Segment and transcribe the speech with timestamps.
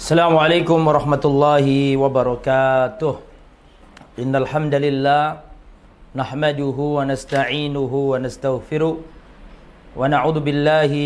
[0.00, 3.20] Assalamualaikum warahmatullahi wabarakatuh.
[4.16, 5.44] Innal hamdalillah
[6.16, 10.08] nahmaduhu nasta'inuhu wa nastaghfiruh wa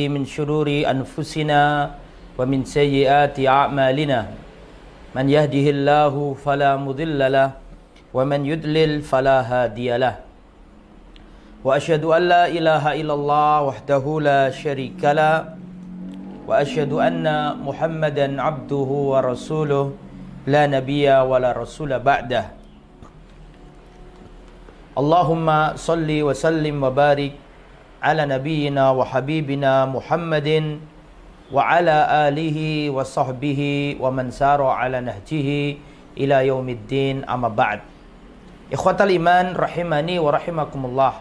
[0.06, 1.90] min shururi anfusina
[2.38, 4.30] wa min sayyiati a'malina.
[5.10, 7.58] Man yahdihillahu fala mudilla lah
[8.14, 10.22] wa man yudlil fala hadiyalah.
[11.66, 14.54] Wa asyhadu an la ilaha illallah wahdahu la
[16.47, 17.25] وأشهد أن
[17.61, 19.85] محمدا عبده ورسوله
[20.49, 22.45] لا نبي ولا رسول بعده
[24.97, 25.47] اللهم
[25.77, 27.33] صل وسلم وبارك
[28.03, 30.49] على نبينا وحبيبنا محمد
[31.53, 31.97] وعلى
[32.29, 32.57] آله
[32.89, 33.61] وصحبه
[33.99, 35.49] ومن سار على نهجه
[36.17, 37.79] إلى يوم الدين أما بعد
[38.73, 41.13] إخوة الإيمان رحمني ورحمكم الله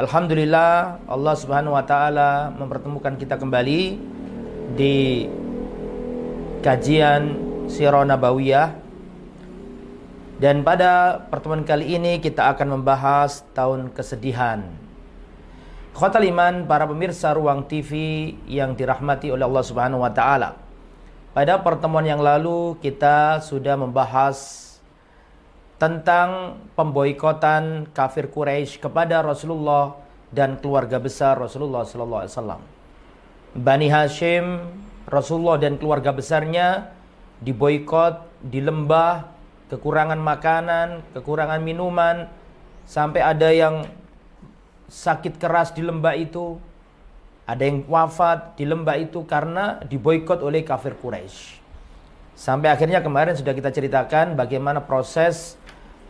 [0.00, 4.00] Alhamdulillah Allah Subhanahu wa taala mempertemukan kita kembali
[4.72, 5.28] di
[6.64, 7.36] kajian
[7.68, 8.80] Sirah Nabawiyah.
[10.40, 14.64] Dan pada pertemuan kali ini kita akan membahas tahun kesedihan.
[15.92, 17.92] Khotal iman para pemirsa Ruang TV
[18.48, 20.56] yang dirahmati oleh Allah Subhanahu wa taala.
[21.36, 24.69] Pada pertemuan yang lalu kita sudah membahas
[25.80, 29.96] tentang pemboikotan kafir Quraisy kepada Rasulullah
[30.28, 32.62] dan keluarga besar Rasulullah sallallahu alaihi wasallam.
[33.56, 34.60] Bani Hashim,
[35.08, 36.92] Rasulullah dan keluarga besarnya
[37.40, 39.32] diboikot di lembah,
[39.72, 42.28] kekurangan makanan, kekurangan minuman,
[42.84, 43.88] sampai ada yang
[44.86, 46.60] sakit keras di lembah itu,
[47.48, 51.59] ada yang wafat di lembah itu karena diboikot oleh kafir Quraisy.
[52.38, 55.60] Sampai akhirnya kemarin sudah kita ceritakan bagaimana proses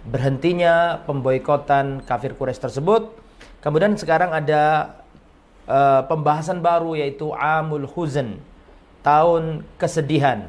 [0.06, 3.12] berhentinya pemboikotan kafir Quraisy tersebut.
[3.60, 4.96] Kemudian sekarang ada
[5.68, 8.40] uh, pembahasan baru yaitu Amul Huzn,
[9.04, 10.48] tahun kesedihan.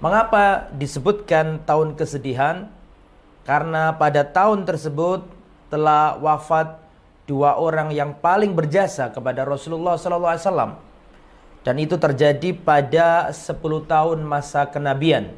[0.00, 2.68] Mengapa disebutkan tahun kesedihan?
[3.44, 5.28] Karena pada tahun tersebut
[5.68, 6.80] telah wafat
[7.24, 10.80] dua orang yang paling berjasa kepada Rasulullah SAW.
[11.64, 13.56] Dan itu terjadi pada 10
[13.88, 15.32] tahun masa kenabian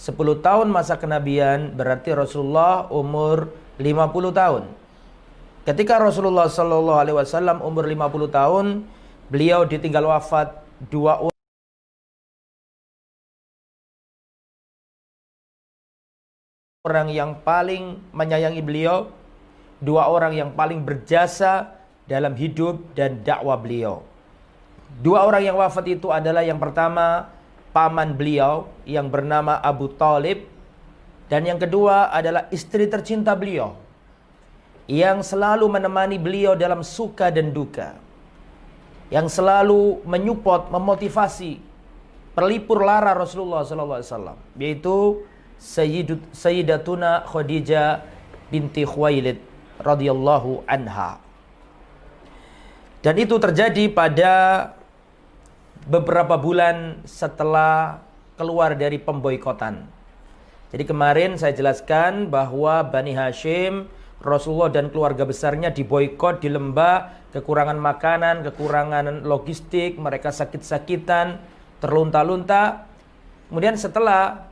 [0.00, 4.64] 10 tahun masa kenabian berarti Rasulullah umur 50 tahun.
[5.68, 8.66] Ketika Rasulullah Shallallahu alaihi wasallam umur 50 tahun,
[9.28, 10.56] beliau ditinggal wafat
[10.88, 11.28] dua
[16.88, 19.12] orang yang paling menyayangi beliau,
[19.84, 21.76] dua orang yang paling berjasa
[22.08, 24.09] dalam hidup dan dakwah beliau.
[24.98, 27.30] Dua orang yang wafat itu adalah yang pertama
[27.70, 30.50] paman beliau yang bernama Abu Talib.
[31.30, 33.78] Dan yang kedua adalah istri tercinta beliau
[34.90, 37.94] yang selalu menemani beliau dalam suka dan duka.
[39.14, 41.62] Yang selalu menyupport, memotivasi
[42.34, 45.22] perlipur lara Rasulullah SAW yaitu
[45.60, 48.02] Sayyidat, Sayyidatuna Khadijah
[48.50, 49.38] binti Khuwailid
[49.78, 51.22] radhiyallahu anha.
[53.00, 54.32] Dan itu terjadi pada
[55.90, 57.98] beberapa bulan setelah
[58.38, 59.90] keluar dari pemboikotan.
[60.70, 63.90] Jadi kemarin saya jelaskan bahwa Bani Hashim,
[64.22, 71.42] Rasulullah dan keluarga besarnya diboikot di lembah, kekurangan makanan, kekurangan logistik, mereka sakit-sakitan,
[71.82, 72.86] terlunta-lunta.
[73.50, 74.46] Kemudian setelah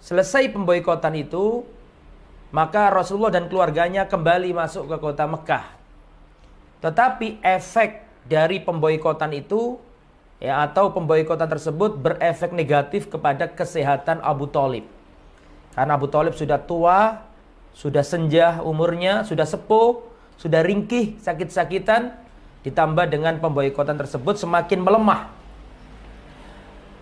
[0.00, 1.68] selesai pemboikotan itu,
[2.48, 5.68] maka Rasulullah dan keluarganya kembali masuk ke kota Mekah.
[6.80, 9.76] Tetapi efek dari pemboikotan itu
[10.38, 14.86] ya atau pemboikotan tersebut berefek negatif kepada kesehatan Abu Talib.
[15.74, 17.22] Karena Abu Talib sudah tua,
[17.74, 20.02] sudah senja umurnya, sudah sepuh,
[20.34, 22.14] sudah ringkih, sakit-sakitan,
[22.66, 25.30] ditambah dengan pemboikotan tersebut semakin melemah.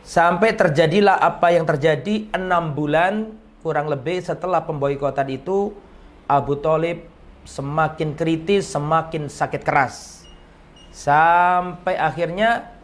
[0.06, 5.74] Sampai terjadilah apa yang terjadi enam bulan kurang lebih setelah pemboikotan itu
[6.30, 7.02] Abu Talib
[7.42, 10.22] semakin kritis, semakin sakit keras.
[10.94, 12.75] Sampai akhirnya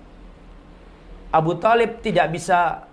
[1.33, 2.85] Abu Talib tidak bisa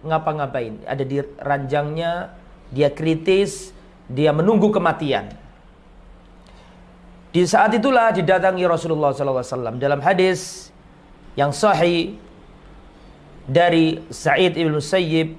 [0.00, 0.80] ngapa-ngapain.
[0.88, 2.32] Ada di ranjangnya,
[2.72, 3.76] dia kritis,
[4.08, 5.28] dia menunggu kematian.
[7.36, 10.72] Di saat itulah didatangi Rasulullah SAW dalam hadis
[11.36, 12.16] yang sahih
[13.44, 15.36] dari Sa'id ibn Sayyib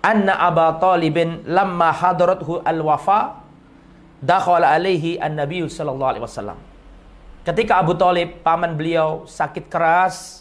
[0.00, 3.44] anna Aba Talibin lamma hadarathu al-wafa
[4.24, 6.58] dakhala alaihi an-nabiy sallallahu alaihi wasallam.
[7.44, 10.39] Ketika Abu Talib paman beliau sakit keras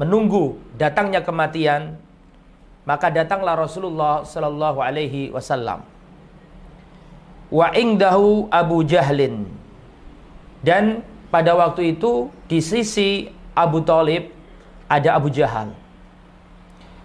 [0.00, 1.96] menunggu datangnya kematian,
[2.82, 5.84] maka datanglah Rasulullah sallallahu alaihi wasallam.
[7.52, 9.44] Wa ingdahu Abu Jahlin.
[10.62, 14.32] Dan pada waktu itu di sisi Abu Talib
[14.88, 15.72] ada Abu Jahal.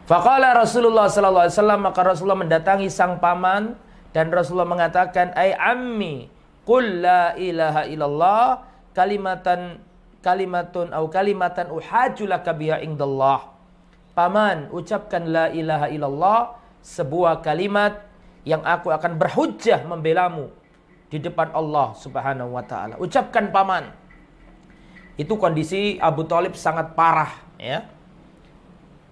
[0.07, 3.75] Faqala Rasulullah sallallahu alaihi wasallam maka Rasulullah mendatangi sang paman
[4.15, 6.31] dan Rasulullah mengatakan, "Ai ammi,
[6.63, 8.63] qul la ilaha illallah
[8.95, 9.83] kalimatan
[10.21, 13.53] kalimatun au kalimatan uhajulaka biha indallah."
[14.17, 16.39] Paman, ucapkan la ilaha illallah,
[16.81, 18.01] sebuah kalimat
[18.41, 20.49] yang aku akan berhujjah membelamu
[21.11, 22.97] di depan Allah Subhanahu wa taala.
[22.97, 23.93] Ucapkan paman.
[25.17, 27.29] Itu kondisi Abu Talib sangat parah,
[27.61, 27.85] ya.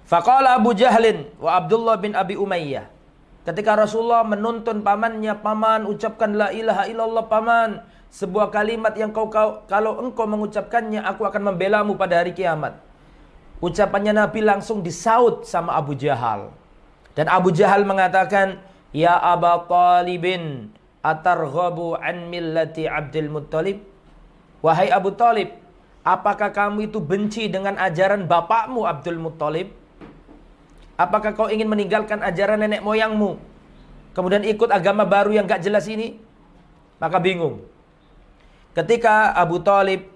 [0.06, 2.86] Faqala Abu Jahlin wa Abdullah bin Abi Umayyah.
[3.46, 7.70] Ketika Rasulullah menuntun pamannya, paman ucapkan la ilaha illallah paman.
[8.16, 12.80] Sebuah kalimat yang kau, kau kalau engkau mengucapkannya, aku akan membelamu pada hari kiamat.
[13.60, 16.56] Ucapannya Nabi langsung disaut sama Abu Jahal.
[17.12, 18.64] Dan Abu Jahal mengatakan,
[18.96, 20.72] Ya Aba Talibin,
[21.04, 23.84] atarghabu an millati Abdul Muttalib?
[24.64, 25.52] Wahai Abu Talib,
[26.08, 29.76] apakah kamu itu benci dengan ajaran bapakmu Abdul Muttalib?
[30.96, 33.36] Apakah kau ingin meninggalkan ajaran nenek moyangmu?
[34.16, 36.16] Kemudian ikut agama baru yang gak jelas ini?
[37.04, 37.75] Maka bingung.
[38.76, 40.12] Ketika Abu Talib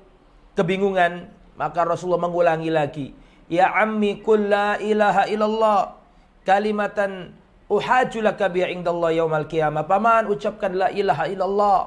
[0.59, 3.07] kebingungan, maka Rasulullah mengulangi lagi.
[3.47, 5.95] Ya ammi kulla ilaha illallah
[6.43, 7.33] kalimatan
[7.71, 9.87] uhajulaka biha indallah yaumal qiyamah.
[9.87, 11.79] Paman ucapkan la ilaha illallah.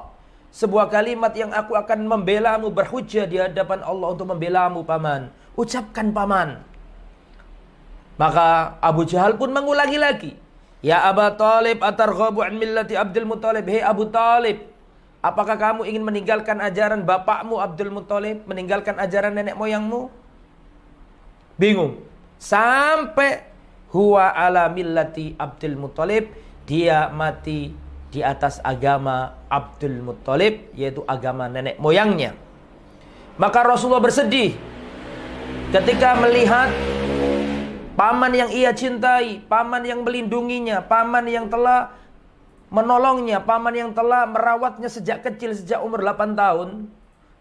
[0.53, 5.29] Sebuah kalimat yang aku akan membelamu berhujjah di hadapan Allah untuk membelamu paman.
[5.53, 6.61] Ucapkan paman.
[8.17, 10.31] Maka Abu Jahal pun mengulangi lagi.
[10.81, 13.65] Ya Abu Talib atarghabu an millati Abdul Muttalib.
[13.65, 14.61] Hei Abu Talib,
[15.23, 20.11] apakah kamu ingin meninggalkan ajaran bapakmu Abdul Muttalib, meninggalkan ajaran nenek moyangmu?
[21.55, 22.03] Bingung.
[22.35, 23.47] Sampai
[23.95, 26.27] huwa ala millati Abdul Muttalib,
[26.67, 27.71] dia mati
[28.11, 32.35] di atas agama Abdul Muttalib, yaitu agama nenek moyangnya.
[33.39, 34.53] Maka Rasulullah bersedih
[35.73, 36.69] ketika melihat
[37.93, 41.93] Paman yang ia cintai, paman yang melindunginya, paman yang telah
[42.73, 46.89] menolongnya, paman yang telah merawatnya sejak kecil, sejak umur 8 tahun.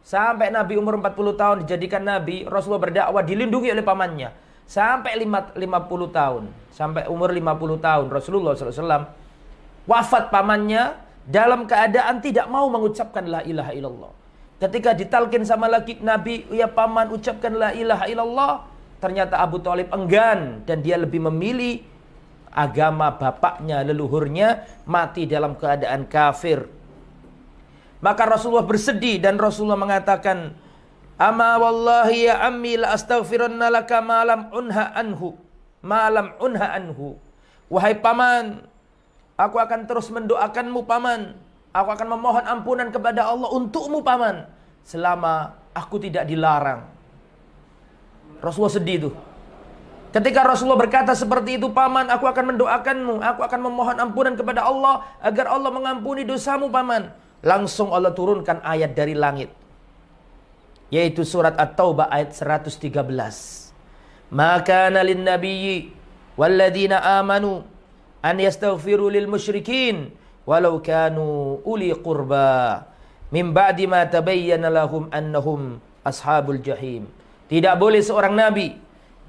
[0.04, 4.28] Sampai Nabi umur 40 tahun dijadikan Nabi, Rasulullah berdakwah dilindungi oleh pamannya.
[4.68, 5.56] Sampai 50
[6.12, 9.10] tahun, sampai umur 50 tahun Rasulullah SAW
[9.82, 10.94] wafat pamannya
[11.26, 14.12] dalam keadaan tidak mau mengucapkan la ilaha illallah.
[14.62, 18.52] Ketika ditalkin sama lagi Nabi, ya paman ucapkan la ilaha illallah,
[19.02, 21.82] Ternyata Abu Talib enggan dan dia lebih memilih
[22.52, 26.68] agama bapaknya, leluhurnya mati dalam keadaan kafir.
[28.04, 30.52] Maka Rasulullah bersedih dan Rasulullah mengatakan,
[31.16, 35.34] "Ama wallahi ya ammi la astaghfiranna laka malam unha anhu."
[35.82, 37.18] Malam unha anhu.
[37.66, 38.62] Wahai paman,
[39.34, 41.34] aku akan terus mendoakanmu paman.
[41.72, 44.46] Aku akan memohon ampunan kepada Allah untukmu paman
[44.84, 46.84] selama aku tidak dilarang.
[48.44, 49.10] Rasulullah sedih itu.
[50.12, 55.08] Ketika Rasulullah berkata seperti itu, paman, aku akan mendoakanmu, aku akan memohon ampunan kepada Allah
[55.24, 57.08] agar Allah mengampuni dosamu, paman.
[57.40, 59.48] Langsung Allah turunkan ayat dari langit.
[60.92, 62.76] Yaitu surat At-Taubah ayat 113.
[64.28, 65.96] Maka nalin nabiyyi
[66.36, 67.64] walladina amanu
[68.20, 70.12] an yastaghfiru lil musyrikin
[70.44, 72.84] walau kanu uli qurba
[73.32, 77.08] min ba'di ma tabayyana lahum annahum ashabul jahim.
[77.48, 78.76] Tidak boleh seorang nabi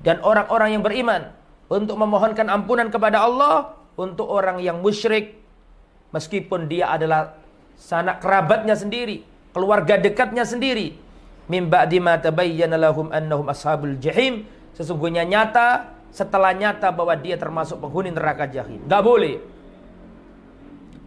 [0.03, 1.31] dan orang-orang yang beriman
[1.71, 5.39] untuk memohonkan ampunan kepada Allah untuk orang yang musyrik
[6.12, 7.39] meskipun dia adalah
[7.79, 9.24] sanak kerabatnya sendiri,
[9.55, 11.00] keluarga dekatnya sendiri.
[11.48, 14.48] Min ba'di ma tabayyana lahum annahum ashabul jahim.
[14.75, 18.79] Sesungguhnya nyata setelah nyata bahwa dia termasuk penghuni neraka jahim.
[18.88, 19.41] Gak boleh.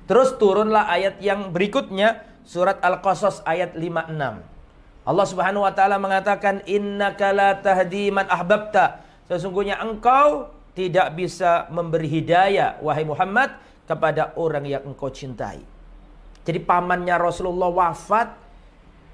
[0.07, 4.56] Terus turunlah ayat yang berikutnya surat Al-Qasas ayat 56.
[5.07, 9.07] Allah Subhanahu wa taala mengatakan innaka la tahdi man ahbabta.
[9.31, 13.55] Sesungguhnya engkau tidak bisa memberi hidayah wahai Muhammad
[13.87, 15.63] kepada orang yang engkau cintai.
[16.43, 18.35] Jadi pamannya Rasulullah wafat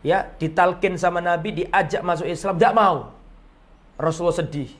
[0.00, 3.12] ya ditalkin sama Nabi diajak masuk Islam tidak mau.
[4.00, 4.72] Rasulullah sedih.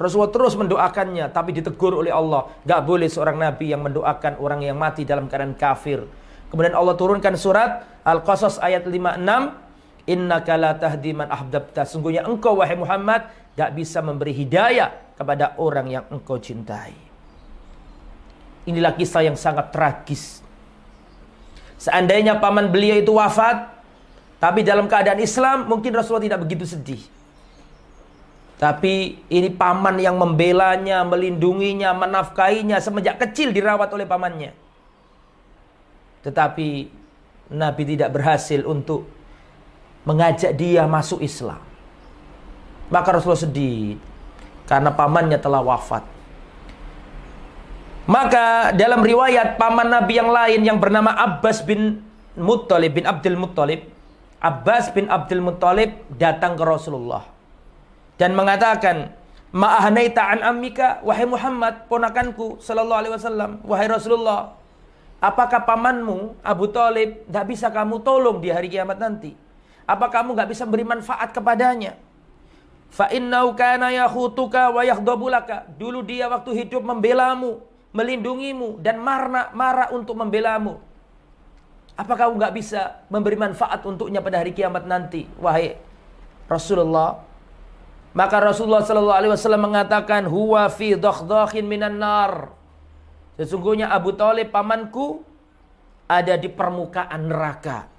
[0.00, 2.48] Rasulullah terus mendoakannya tapi ditegur oleh Allah.
[2.64, 6.00] Gak boleh seorang Nabi yang mendoakan orang yang mati dalam keadaan kafir.
[6.48, 9.67] Kemudian Allah turunkan surat Al-Qasas ayat 56
[10.08, 11.84] Innaka la tahdi man ahbabta.
[11.84, 14.88] Sungguhnya engkau wahai Muhammad gak bisa memberi hidayah
[15.20, 16.96] kepada orang yang engkau cintai.
[18.64, 20.40] Inilah kisah yang sangat tragis.
[21.76, 23.68] Seandainya paman beliau itu wafat,
[24.40, 27.02] tapi dalam keadaan Islam mungkin Rasulullah tidak begitu sedih.
[28.58, 34.50] Tapi ini paman yang membelanya, melindunginya, menafkainya semenjak kecil dirawat oleh pamannya.
[36.26, 36.68] Tetapi
[37.54, 39.17] Nabi tidak berhasil untuk
[40.08, 41.60] mengajak dia masuk Islam.
[42.88, 44.00] Maka Rasulullah sedih
[44.64, 46.00] karena pamannya telah wafat.
[48.08, 52.00] Maka dalam riwayat paman Nabi yang lain yang bernama Abbas bin
[52.40, 53.84] Muttalib bin Abdul Muttalib,
[54.40, 57.28] Abbas bin Abdul Muttalib datang ke Rasulullah
[58.16, 59.12] dan mengatakan,
[59.52, 64.56] "Ma'ahnaita an ammika wahai Muhammad, ponakanku sallallahu alaihi wasallam, wahai Rasulullah,
[65.20, 69.47] apakah pamanmu Abu Talib tidak bisa kamu tolong di hari kiamat nanti?
[69.88, 71.96] Apa kamu nggak bisa beri manfaat kepadanya?"
[72.88, 74.82] Fa innau kana wa.
[75.76, 77.60] Dulu dia waktu hidup membelamu,
[77.92, 80.80] melindungimu dan marah marah untuk membelamu.
[81.98, 85.74] Apa kamu nggak bisa memberi manfaat untuknya pada hari kiamat nanti, wahai
[86.46, 87.26] Rasulullah?
[88.14, 92.54] Maka Rasulullah Shallallahu Alaihi Wasallam mengatakan, huwa fi dakhdakhin minan nar.
[93.34, 95.26] Sesungguhnya Abu Talib pamanku
[96.06, 97.90] ada di permukaan neraka.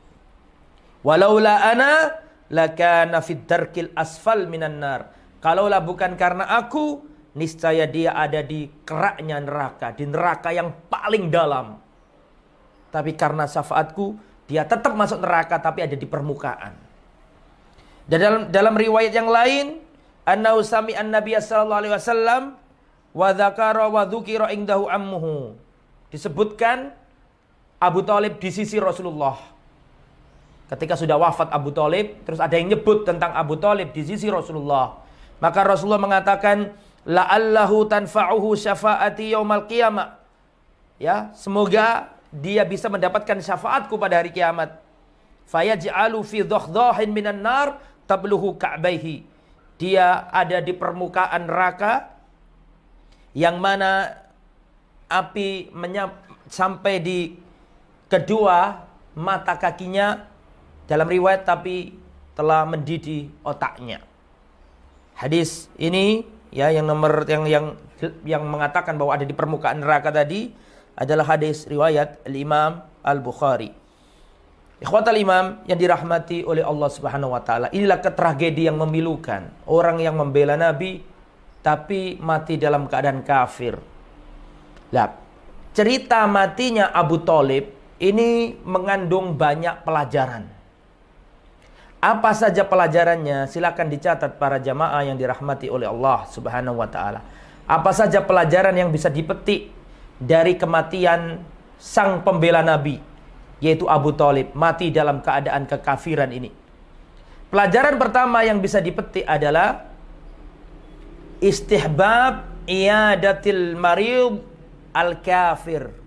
[1.06, 2.20] Walaula ana
[2.52, 5.16] lakana fid darkil asfal minan nar.
[5.40, 7.00] Kalaulah bukan karena aku,
[7.40, 11.80] niscaya dia ada di keraknya neraka, di neraka yang paling dalam.
[12.92, 16.74] Tapi karena syafaatku, dia tetap masuk neraka tapi ada di permukaan.
[18.10, 19.78] Dan dalam dalam riwayat yang lain,
[20.26, 22.44] annahu sami an nabiy sallallahu alaihi wasallam
[23.14, 25.54] wa dzakara wa dzukira indahu ammuhu.
[26.10, 26.92] Disebutkan
[27.78, 29.38] Abu Talib di sisi Rasulullah.
[30.70, 35.02] Ketika sudah wafat Abu Talib, terus ada yang nyebut tentang Abu Talib di sisi Rasulullah.
[35.42, 36.78] Maka Rasulullah mengatakan,
[37.10, 40.22] la'allahu tanfa'uhu syafaati yaumal qiyamah.
[41.02, 44.78] Ya, semoga dia bisa mendapatkan syafaatku pada hari kiamat.
[45.50, 49.26] Fayaj'alu fi dhahdhahin minan nar tabluhu ka'baihi.
[49.82, 52.14] Dia ada di permukaan neraka
[53.34, 54.22] yang mana
[55.10, 56.14] api menyap,
[56.46, 57.20] sampai di
[58.06, 58.86] kedua
[59.18, 60.29] mata kakinya
[60.90, 61.94] dalam riwayat tapi
[62.34, 64.02] telah mendidih otaknya.
[65.14, 67.66] Hadis ini ya yang nomor yang yang
[68.26, 70.50] yang mengatakan bahwa ada di permukaan neraka tadi
[70.98, 73.70] adalah hadis riwayat Al-Imam Al-Bukhari.
[74.80, 77.68] Ikhwatal Imam yang dirahmati oleh Allah Subhanahu wa taala.
[77.76, 79.52] Inilah ketragedi yang memilukan.
[79.68, 81.04] Orang yang membela Nabi
[81.60, 83.76] tapi mati dalam keadaan kafir.
[84.96, 85.12] Lah,
[85.76, 87.68] cerita matinya Abu Talib
[88.00, 90.59] ini mengandung banyak pelajaran.
[92.00, 93.52] Apa saja pelajarannya?
[93.52, 97.20] Silakan dicatat para jamaah yang dirahmati oleh Allah Subhanahu wa taala.
[97.68, 99.68] Apa saja pelajaran yang bisa dipetik
[100.16, 101.44] dari kematian
[101.76, 103.04] sang pembela Nabi
[103.60, 106.48] yaitu Abu Talib mati dalam keadaan kekafiran ini.
[107.52, 109.84] Pelajaran pertama yang bisa dipetik adalah
[111.44, 114.40] istihbab iadatil marid
[114.96, 115.99] al-kafir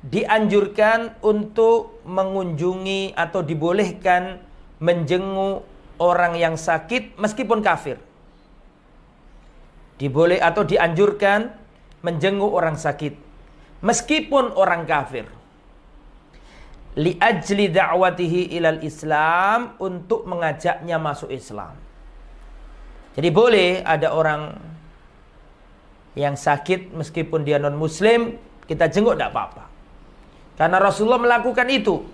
[0.00, 4.40] dianjurkan untuk mengunjungi atau dibolehkan
[4.80, 5.68] menjenguk
[6.00, 8.00] orang yang sakit meskipun kafir.
[10.00, 11.52] Diboleh atau dianjurkan
[12.00, 13.12] menjenguk orang sakit
[13.84, 15.28] meskipun orang kafir.
[16.96, 21.76] Li ajli da'watihi ilal Islam untuk mengajaknya masuk Islam.
[23.14, 24.56] Jadi boleh ada orang
[26.18, 28.34] yang sakit meskipun dia non muslim
[28.66, 29.69] kita jenguk tidak apa-apa.
[30.60, 32.04] Karena Rasulullah melakukan itu.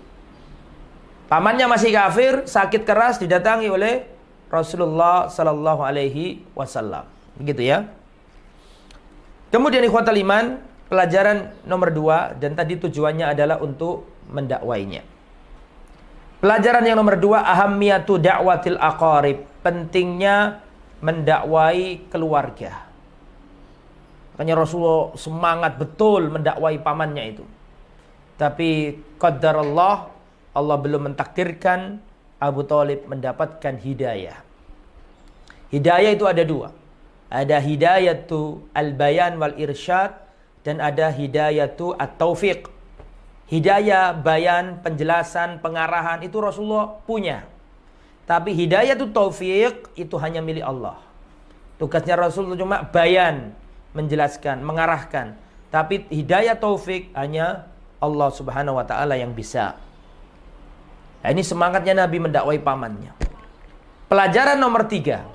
[1.27, 4.07] Pamannya masih kafir, sakit keras didatangi oleh
[4.47, 7.03] Rasulullah sallallahu alaihi wasallam.
[7.35, 7.91] Begitu ya.
[9.51, 15.03] Kemudian ikhwatal iman, pelajaran nomor dua dan tadi tujuannya adalah untuk mendakwainya.
[16.39, 19.43] Pelajaran yang nomor dua, ahamiyatu da'watil aqarib.
[19.59, 20.63] Pentingnya
[21.03, 22.87] mendakwai keluarga.
[24.39, 27.56] Makanya Rasulullah semangat betul mendakwai pamannya itu.
[28.37, 30.13] Tapi qadar Allah,
[30.53, 31.97] Allah belum mentakdirkan
[32.37, 34.37] Abu Talib mendapatkan hidayah.
[35.73, 36.69] Hidayah itu ada dua.
[37.27, 40.15] Ada hidayah tu al-bayan wal irsyad
[40.63, 42.69] dan ada hidayah tu at-taufiq.
[43.47, 47.47] Hidayah, bayan, penjelasan, pengarahan itu Rasulullah punya.
[48.27, 50.99] Tapi hidayah tu taufik itu hanya milik Allah.
[51.79, 53.55] Tugasnya Rasulullah cuma bayan,
[53.95, 55.39] menjelaskan, mengarahkan.
[55.71, 59.73] Tapi hidayah taufik hanya Allah Subhanahu wa taala yang bisa.
[61.25, 63.11] Nah, ini semangatnya Nabi mendakwai pamannya.
[64.07, 65.27] Pelajaran nomor tiga.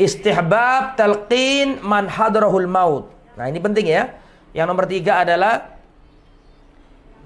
[0.00, 3.12] Istihbab talqin man hadrahul maut.
[3.36, 4.10] Nah ini penting ya.
[4.54, 5.74] Yang nomor tiga adalah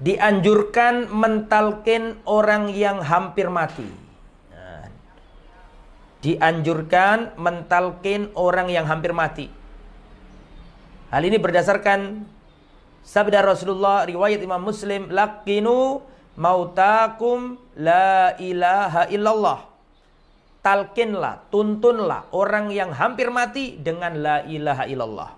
[0.01, 3.87] dianjurkan mentalkin orang yang hampir mati.
[4.51, 4.85] Nah,
[6.25, 9.47] dianjurkan mentalkin orang yang hampir mati.
[11.09, 12.27] Hal ini berdasarkan
[13.05, 16.03] Sabda Rasulullah riwayat Imam Muslim, "Laqinu
[16.37, 19.69] mautakum la ilaha illallah."
[20.59, 25.31] talkinlah, tuntunlah orang yang hampir mati dengan la ilaha illallah.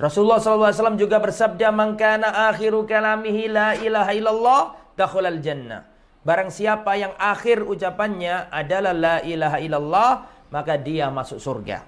[0.00, 4.60] Rasulullah SAW juga bersabda, "Mangkana akhiru kalamihi la ilaha illallah,
[4.96, 5.84] dakhulal jannah."
[6.20, 10.10] Barang siapa yang akhir ucapannya adalah la ilaha illallah,
[10.52, 11.84] maka dia masuk surga.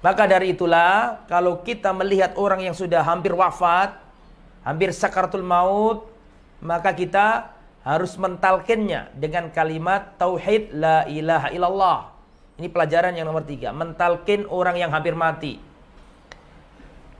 [0.00, 4.00] Maka dari itulah, kalau kita melihat orang yang sudah hampir wafat,
[4.64, 6.08] hampir sakaratul maut,
[6.64, 7.52] maka kita
[7.84, 11.98] harus mentalkinnya dengan kalimat tauhid la ilaha illallah.
[12.60, 13.72] Ini pelajaran yang nomor tiga.
[13.72, 15.56] Mentalkin orang yang hampir mati.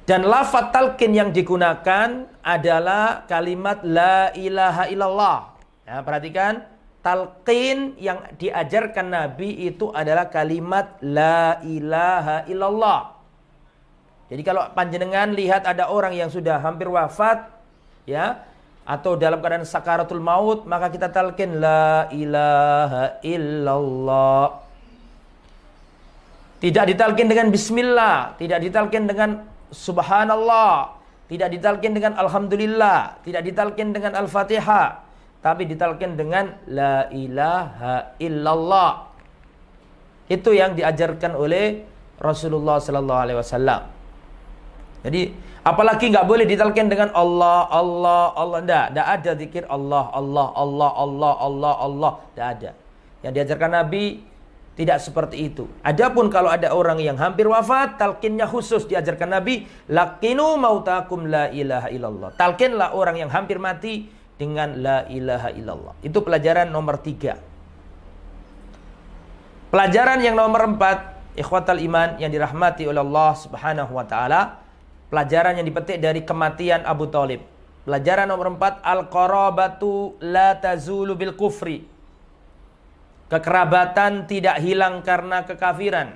[0.04, 5.38] Dan lafaz talkin yang digunakan adalah kalimat la ilaha illallah.
[5.84, 6.64] Ya, perhatikan,
[7.00, 13.00] talqin yang diajarkan Nabi itu adalah kalimat la ilaha illallah.
[14.30, 17.50] Jadi kalau panjenengan lihat ada orang yang sudah hampir wafat,
[18.06, 18.46] ya,
[18.90, 24.66] atau dalam keadaan sakaratul maut maka kita talqin la ilaha illallah
[26.58, 29.30] tidak ditalkin dengan bismillah tidak ditalkin dengan
[29.70, 30.98] subhanallah
[31.30, 35.06] tidak ditalkin dengan alhamdulillah tidak ditalkin dengan al-fatihah
[35.40, 39.08] tapi ditalkin dengan la ilaha illallah
[40.30, 41.84] itu yang diajarkan oleh
[42.20, 43.82] Rasulullah sallallahu alaihi wasallam
[45.00, 48.58] jadi Apalagi nggak boleh ditalkin dengan Allah, Allah, Allah.
[48.64, 52.12] Tidak, tidak ada zikir Allah, Allah, Allah, Allah, Allah, Allah.
[52.32, 52.70] Tidak ada.
[53.20, 54.04] Yang diajarkan Nabi
[54.80, 55.68] tidak seperti itu.
[55.84, 61.92] Adapun kalau ada orang yang hampir wafat, talkinnya khusus diajarkan Nabi, lakinu mautakum la ilaha
[61.92, 62.32] illallah.
[62.40, 64.08] Talkinlah orang yang hampir mati
[64.40, 65.94] dengan la ilaha illallah.
[66.00, 67.36] Itu pelajaran nomor tiga.
[69.68, 74.60] Pelajaran yang nomor empat, ikhwatal iman yang dirahmati oleh Allah subhanahu wa ta'ala
[75.10, 77.42] Pelajaran yang dipetik dari kematian Abu Talib.
[77.82, 81.82] Pelajaran nomor empat, Al-qarabatu la tazulu bil kufri.
[83.26, 86.14] Kekerabatan tidak hilang karena kekafiran.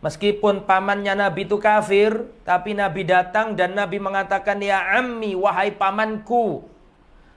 [0.00, 6.64] Meskipun pamannya Nabi itu kafir, tapi Nabi datang dan Nabi mengatakan, Ya ammi, wahai pamanku.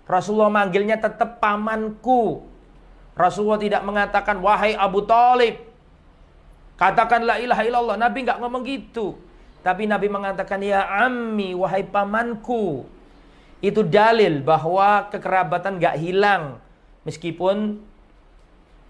[0.08, 2.48] Rasulullah manggilnya tetap pamanku.
[3.20, 5.60] Rasulullah tidak mengatakan, wahai Abu Talib.
[6.80, 7.98] Katakan la ilaha illallah.
[8.00, 9.20] Nabi nggak ngomong gitu.
[9.60, 12.88] Tapi Nabi mengatakan, Ya ammi, wahai pamanku.
[13.64, 16.60] Itu dalil bahwa kekerabatan gak hilang.
[17.08, 17.80] Meskipun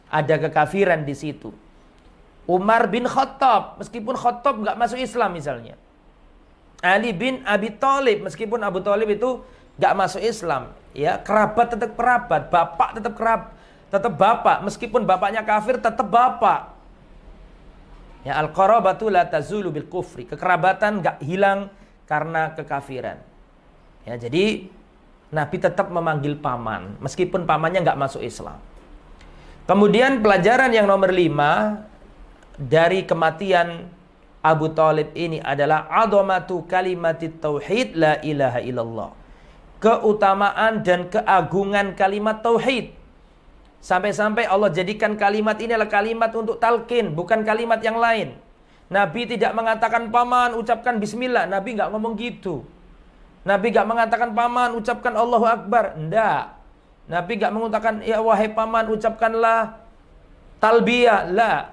[0.10, 1.63] ada kekafiran di situ.
[2.44, 5.80] Umar bin Khattab, meskipun Khattab gak masuk Islam misalnya.
[6.84, 9.40] Ali bin Abi Thalib, meskipun Abu Thalib itu
[9.80, 10.76] gak masuk Islam.
[10.92, 13.42] ya Kerabat tetap kerabat, bapak tetap kerab,
[13.88, 14.60] tetap bapak.
[14.68, 16.76] Meskipun bapaknya kafir, tetap bapak.
[18.28, 20.28] Ya al-qarabatu la tazulu bil kufri.
[20.28, 21.72] Kekerabatan gak hilang
[22.04, 23.20] karena kekafiran.
[24.04, 24.68] Ya, jadi
[25.34, 28.62] Nabi tetap memanggil paman meskipun pamannya nggak masuk Islam.
[29.66, 31.82] Kemudian pelajaran yang nomor lima
[32.58, 33.90] dari kematian
[34.44, 39.10] Abu Talib ini adalah adomatu kalimati tauhid la ilaha illallah.
[39.80, 42.96] Keutamaan dan keagungan kalimat tauhid.
[43.84, 48.36] Sampai-sampai Allah jadikan kalimat ini adalah kalimat untuk talqin, bukan kalimat yang lain.
[48.88, 52.64] Nabi tidak mengatakan paman ucapkan bismillah, Nabi nggak ngomong gitu.
[53.44, 56.56] Nabi nggak mengatakan paman ucapkan Allahu Akbar, enggak.
[57.12, 59.84] Nabi nggak mengatakan ya wahai paman ucapkanlah
[60.64, 61.73] talbiyah, la.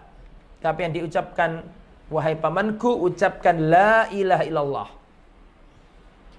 [0.61, 1.65] Tapi yang diucapkan
[2.13, 4.89] wahai pamanku ucapkan la ilaha illallah.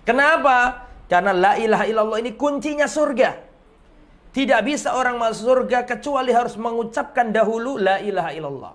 [0.05, 0.87] Kenapa?
[1.09, 3.49] Karena la ilaha illallah ini kuncinya surga.
[4.31, 8.73] Tidak bisa orang masuk surga kecuali harus mengucapkan dahulu la ilaha illallah.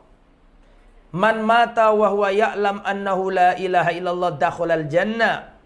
[1.16, 5.56] Man mata wa huwa ya'lam annahu la ilaha illallah dakhulal jannah.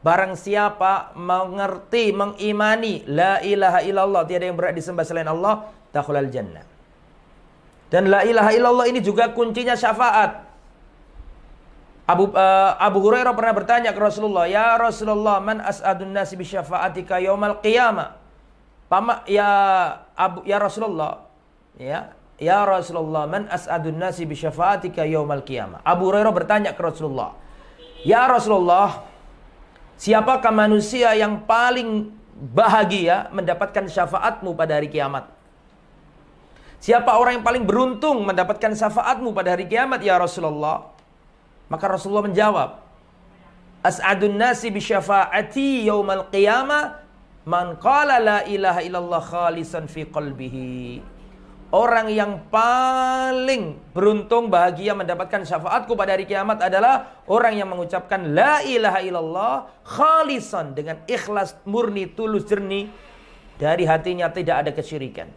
[0.00, 6.69] Barang siapa mengerti, mengimani la ilaha illallah, tiada yang berat disembah selain Allah, dakhulal jannah.
[7.90, 10.46] Dan la ilaha illallah ini juga kuncinya syafaat.
[12.06, 17.18] Abu uh, Abu Hurairah pernah bertanya ke Rasulullah, "Ya Rasulullah, man as'adun nasi bi syafaatika
[17.22, 18.18] yaumal qiyamah?"
[18.90, 19.46] Pama ya
[20.18, 21.22] Abu ya Rasulullah
[21.78, 25.84] ya Ya Rasulullah, man as'adun nasi bi syafaatika yaumal qiyamah.
[25.84, 27.36] Abu Hurairah bertanya ke Rasulullah,
[28.00, 29.04] "Ya Rasulullah,
[30.00, 35.28] siapakah manusia yang paling bahagia mendapatkan syafaatmu pada hari kiamat?"
[36.80, 40.88] Siapa orang yang paling beruntung mendapatkan syafaatmu pada hari kiamat ya Rasulullah?
[41.68, 42.80] Maka Rasulullah menjawab,
[43.84, 47.00] As'adun nasi bi syafaati yaumal qiyamah
[47.48, 51.00] Man qala la ilaha illallah khalisan fi qalbihi.
[51.70, 58.60] Orang yang paling beruntung bahagia mendapatkan syafaatku pada hari kiamat adalah orang yang mengucapkan la
[58.66, 59.54] ilaha illallah
[59.86, 62.90] khalisan dengan ikhlas murni tulus jernih
[63.56, 65.30] dari hatinya tidak ada kesyirikan.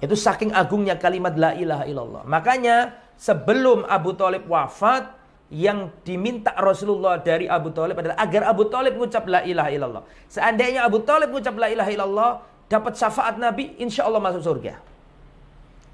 [0.00, 2.22] Itu saking agungnya kalimat la ilaha illallah.
[2.28, 8.98] Makanya sebelum Abu Talib wafat, yang diminta Rasulullah dari Abu Talib adalah agar Abu Talib
[8.98, 10.02] mengucap la ilaha illallah.
[10.26, 12.30] Seandainya Abu Talib mengucap la ilaha illallah,
[12.66, 14.74] dapat syafaat Nabi, insya Allah masuk surga.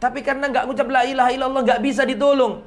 [0.01, 2.65] Tapi karena nggak mengucap la ilaha illallah, nggak bisa ditolong.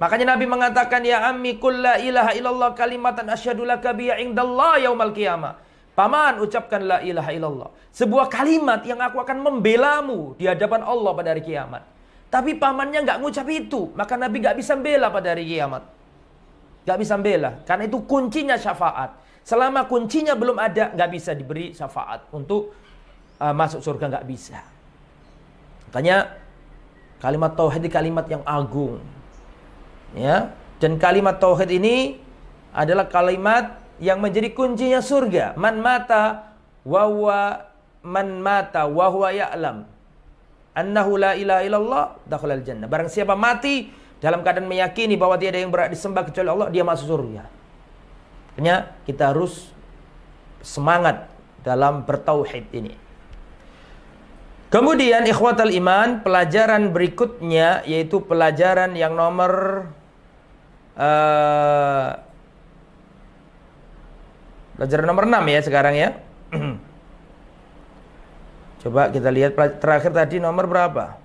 [0.00, 5.12] Makanya Nabi mengatakan, Ya ammi kul la ilaha illallah kalimatan asyhadu laka biya indallah yaumal
[5.12, 5.60] qiyamah.
[5.98, 7.70] Paman ucapkan la ilaha illallah.
[7.90, 11.82] Sebuah kalimat yang aku akan membelamu di hadapan Allah pada hari kiamat.
[12.30, 15.82] Tapi pamannya nggak ngucap itu, maka Nabi nggak bisa bela pada hari kiamat.
[16.86, 19.18] Nggak bisa bela, karena itu kuncinya syafaat.
[19.42, 22.70] Selama kuncinya belum ada, nggak bisa diberi syafaat untuk
[23.42, 24.62] uh, masuk surga nggak bisa.
[25.90, 26.30] Makanya
[27.18, 29.02] kalimat tauhid ini kalimat yang agung,
[30.14, 30.54] ya.
[30.78, 32.22] Dan kalimat tauhid ini
[32.70, 35.54] adalah kalimat yang menjadi kuncinya surga.
[35.58, 36.54] Man mata
[36.86, 37.04] wa
[38.02, 39.98] man mata wa huwa ya'lam
[40.78, 42.86] annahu la ilaha illallah dakhalal jannah.
[42.86, 43.90] Barang siapa mati
[44.22, 47.42] dalam keadaan meyakini bahwa tiada yang berhak disembah kecuali Allah, dia masuk surga.
[48.54, 49.70] Makanya kita harus
[50.62, 51.30] semangat
[51.62, 52.94] dalam bertauhid ini.
[54.68, 59.86] Kemudian ikhwatal iman, pelajaran berikutnya yaitu pelajaran yang nomor
[60.92, 62.20] uh,
[64.78, 66.14] pelajaran nomor 6 ya sekarang ya.
[68.86, 71.18] Coba kita lihat terakhir tadi nomor berapa?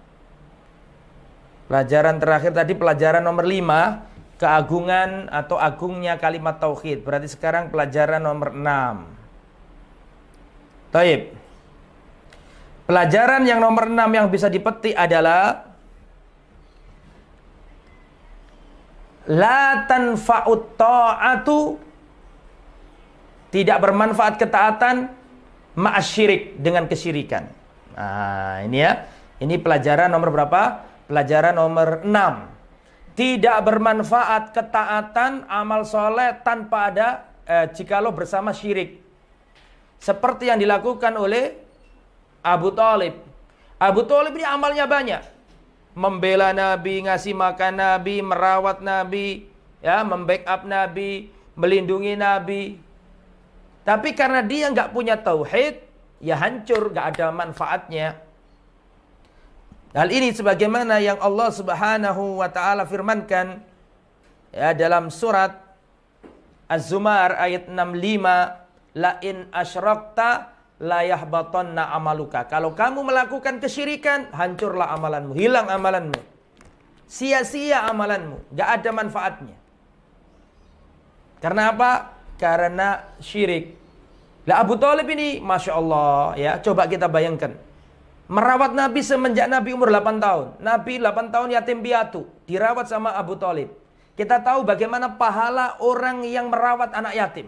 [1.69, 7.05] Pelajaran terakhir tadi pelajaran nomor 5 keagungan atau agungnya kalimat tauhid.
[7.05, 10.91] Berarti sekarang pelajaran nomor 6.
[10.91, 11.21] Taib.
[12.83, 15.71] Pelajaran yang nomor 6 yang bisa dipetik adalah
[19.23, 21.79] La tanfa'ut ta'atu
[23.53, 25.13] tidak bermanfaat ketaatan
[25.77, 27.45] ma'asyirik dengan kesyirikan.
[27.93, 29.05] Nah, ini ya.
[29.37, 30.81] Ini pelajaran nomor berapa?
[31.05, 33.13] Pelajaran nomor 6.
[33.13, 37.07] Tidak bermanfaat ketaatan amal soleh tanpa ada
[37.45, 38.97] eh, jikalau bersama syirik.
[40.01, 41.53] Seperti yang dilakukan oleh
[42.41, 43.13] Abu Talib.
[43.77, 45.21] Abu Talib ini amalnya banyak.
[45.93, 49.45] Membela Nabi, ngasih makan Nabi, merawat Nabi,
[49.77, 52.81] ya, membackup Nabi, melindungi Nabi,
[53.83, 55.83] tapi karena dia nggak punya tauhid,
[56.23, 58.15] ya hancur, nggak ada manfaatnya.
[59.93, 63.61] Hal ini sebagaimana yang Allah Subhanahu wa taala firmankan
[64.49, 65.53] ya dalam surat
[66.65, 70.49] Az-Zumar ayat 65, la in asyrakta
[70.81, 72.47] la yahbatanna amaluka.
[72.49, 76.17] Kalau kamu melakukan kesyirikan, hancurlah amalanmu, hilang amalanmu.
[77.05, 79.57] Sia-sia amalanmu, nggak ada manfaatnya.
[81.43, 82.12] Karena apa?
[82.43, 83.79] Karena syirik.
[84.43, 87.55] Lah Abu Talib ini, Masya Allah, ya coba kita bayangkan.
[88.27, 90.47] Merawat Nabi semenjak Nabi umur 8 tahun.
[90.59, 93.71] Nabi 8 tahun yatim piatu, dirawat sama Abu Talib.
[94.19, 97.47] Kita tahu bagaimana pahala orang yang merawat anak yatim.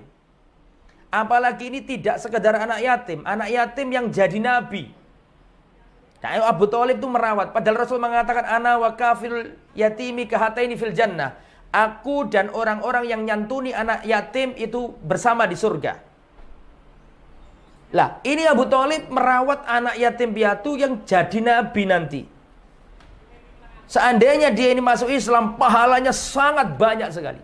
[1.12, 4.91] Apalagi ini tidak sekedar anak yatim, anak yatim yang jadi nabi.
[6.23, 7.53] Nah, Abu Talib itu merawat.
[7.53, 11.38] Padahal Rasul mengatakan, Ana wa kafil yatimi kahataini fil jannah.
[11.75, 15.99] Aku dan orang-orang yang nyantuni anak yatim itu bersama di surga.
[17.91, 22.21] Lah, ini Abu Talib merawat anak yatim piatu yang jadi nabi nanti.
[23.91, 27.43] Seandainya dia ini masuk Islam, pahalanya sangat banyak sekali.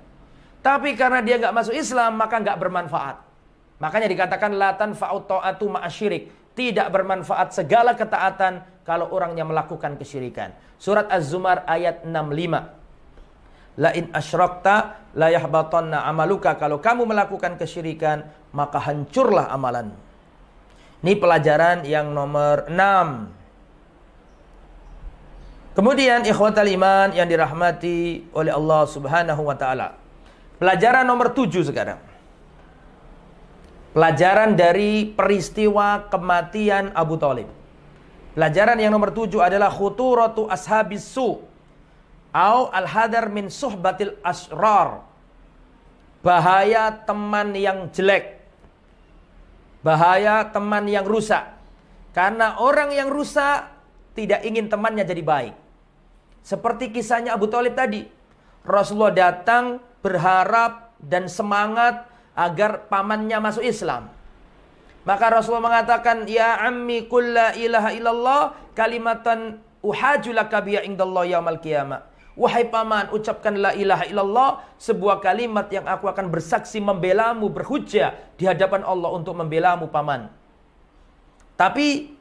[0.64, 3.18] Tapi karena dia nggak masuk Islam, maka nggak bermanfaat.
[3.84, 6.56] Makanya dikatakan latan fa'uto'atu ma'asyirik.
[6.56, 10.56] Tidak bermanfaat segala ketaatan kalau orangnya melakukan kesyirikan.
[10.80, 12.81] Surat Az-Zumar ayat 65.
[13.80, 16.56] La in asyrakta la yahbatanna amaluka.
[16.60, 19.96] Kalau kamu melakukan kesyirikan, maka hancurlah amalan.
[21.02, 23.42] Ini pelajaran yang nomor 6.
[25.72, 29.96] Kemudian ikhwatal iman yang dirahmati oleh Allah Subhanahu wa taala.
[30.60, 31.98] Pelajaran nomor 7 sekarang.
[33.96, 37.48] Pelajaran dari peristiwa kematian Abu Talib.
[38.36, 41.51] Pelajaran yang nomor 7 adalah khuturatu ashabis su'
[42.32, 45.04] Au al-hadar min suhbatil asrar.
[46.24, 48.40] Bahaya teman yang jelek.
[49.84, 51.44] Bahaya teman yang rusak.
[52.16, 53.68] Karena orang yang rusak
[54.16, 55.56] tidak ingin temannya jadi baik.
[56.44, 58.06] Seperti kisahnya Abu Talib tadi.
[58.62, 62.06] Rasulullah datang berharap dan semangat
[62.38, 64.14] agar pamannya masuk Islam.
[65.02, 68.42] Maka Rasulullah mengatakan, Ya ammi kulla ilaha illallah
[68.78, 72.11] kalimatan uhajulaka biya indallah yaumal qiyamah.
[72.32, 78.48] Wahai paman, ucapkan la ilaha illallah, sebuah kalimat yang aku akan bersaksi membelamu, berhujjah di
[78.48, 80.32] hadapan Allah untuk membelamu paman.
[81.60, 82.16] Tapi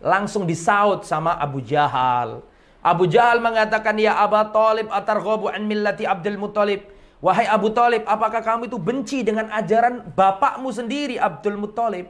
[0.00, 2.40] langsung disaut sama Abu Jahal.
[2.80, 6.88] Abu Jahal mengatakan, Ya Abu Talib atarghabu an millati Abdul Muttalib.
[7.20, 12.08] Wahai Abu Talib, apakah kamu itu benci dengan ajaran bapakmu sendiri Abdul Muttalib?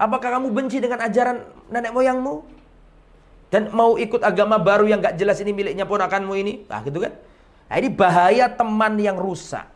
[0.00, 2.59] Apakah kamu benci dengan ajaran nenek moyangmu?
[3.50, 6.70] Dan mau ikut agama baru yang gak jelas ini miliknya ponakanmu ini?
[6.70, 7.18] Nah gitu kan?
[7.66, 9.66] Nah ini bahaya teman yang rusak.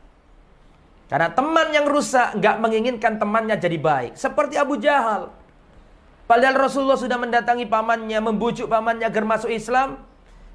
[1.11, 4.13] Karena teman yang rusak gak menginginkan temannya jadi baik.
[4.15, 5.35] Seperti Abu Jahal.
[6.25, 10.01] Padahal Rasulullah sudah mendatangi pamannya, membujuk pamannya agar masuk Islam.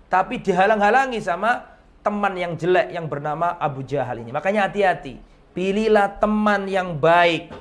[0.09, 4.33] Tapi dihalang-halangi sama teman yang jelek yang bernama Abu Jahal ini.
[4.33, 5.21] Makanya hati-hati.
[5.53, 7.53] Pilihlah teman yang baik.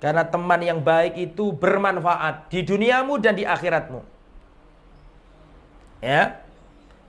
[0.00, 4.00] Karena teman yang baik itu bermanfaat di duniamu dan di akhiratmu.
[6.00, 6.40] Ya.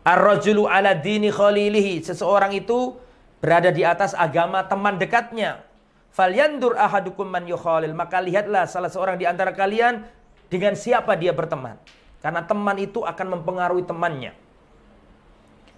[0.04, 2.04] Ar-rajulu ala dini khalilihi.
[2.04, 2.99] Seseorang itu
[3.39, 5.63] berada di atas agama teman dekatnya.
[6.12, 7.95] Falyandur ahadukum man yukhalil.
[7.95, 10.04] Maka lihatlah salah seorang di antara kalian
[10.51, 11.80] dengan siapa dia berteman.
[12.19, 14.36] Karena teman itu akan mempengaruhi temannya.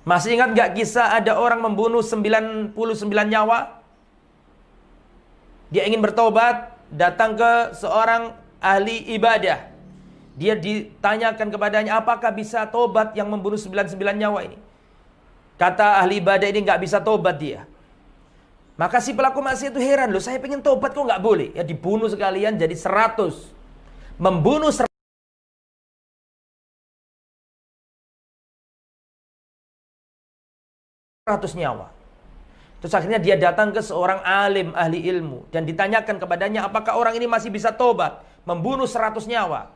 [0.03, 2.75] Masih ingat gak kisah ada orang membunuh 99
[3.07, 3.79] nyawa?
[5.71, 9.73] Dia ingin bertobat, datang ke seorang ahli ibadah.
[10.33, 14.57] Dia ditanyakan kepadanya, apakah bisa tobat yang membunuh 99 nyawa ini?
[15.61, 17.69] Kata ahli ibadah ini gak bisa tobat dia.
[18.73, 21.53] Maka si pelaku masih itu heran loh, saya pengen tobat kok gak boleh?
[21.53, 23.53] Ya dibunuh sekalian jadi 100.
[24.17, 24.89] Membunuh 100
[31.29, 32.02] 100 nyawa.
[32.83, 37.31] Terus akhirnya dia datang ke seorang alim ahli ilmu dan ditanyakan kepadanya apakah orang ini
[37.31, 39.71] masih bisa tobat membunuh 100 nyawa.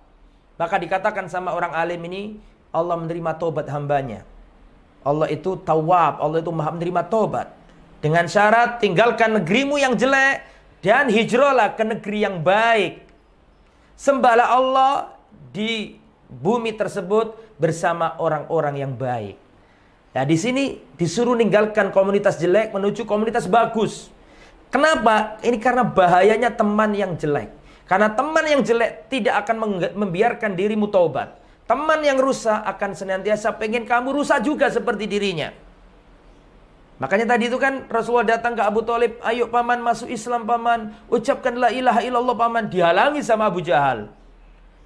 [0.60, 2.36] Maka dikatakan sama orang alim ini
[2.76, 4.28] Allah menerima tobat hambanya.
[5.08, 7.48] Allah itu tawab, Allah itu maha menerima tobat.
[8.04, 10.44] Dengan syarat tinggalkan negerimu yang jelek
[10.84, 13.08] dan hijrahlah ke negeri yang baik.
[13.96, 15.16] Sembahlah Allah
[15.56, 15.96] di
[16.28, 19.47] bumi tersebut bersama orang-orang yang baik.
[20.18, 24.10] Nah, di sini disuruh ninggalkan komunitas jelek menuju komunitas bagus.
[24.74, 25.38] Kenapa?
[25.46, 27.54] Ini karena bahayanya teman yang jelek.
[27.86, 31.38] Karena teman yang jelek tidak akan membiarkan dirimu taubat.
[31.70, 35.54] Teman yang rusak akan senantiasa pengen kamu rusak juga seperti dirinya.
[36.98, 41.54] Makanya tadi itu kan Rasulullah datang ke Abu Talib, ayo paman masuk Islam paman, ucapkan
[41.54, 44.10] la ilaha illallah paman, dihalangi sama Abu Jahal.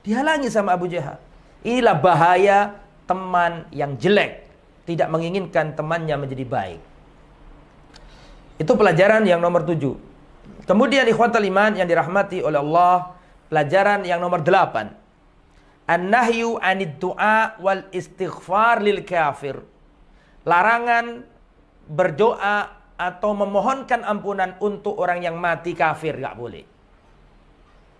[0.04, 1.24] Dihalangi sama Abu Jahal.
[1.64, 4.41] Inilah bahaya teman yang jelek
[4.94, 6.82] tidak menginginkan temannya menjadi baik.
[8.62, 9.98] Itu pelajaran yang nomor tujuh.
[10.70, 13.18] Kemudian ikhwatal iman yang dirahmati oleh Allah,
[13.50, 14.94] pelajaran yang nomor delapan.
[15.90, 19.60] An-nahyu anid du'a wal istighfar lil kafir.
[20.46, 21.26] Larangan
[21.90, 22.70] berdoa
[23.02, 26.22] atau memohonkan ampunan untuk orang yang mati kafir.
[26.22, 26.64] Gak boleh.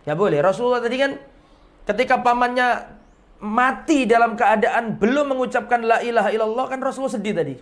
[0.06, 0.40] Gak boleh.
[0.46, 1.18] Rasulullah tadi kan
[1.90, 3.01] ketika pamannya
[3.42, 7.56] mati dalam keadaan belum mengucapkan la ilaha illallah kan Rasulullah sedih tadi.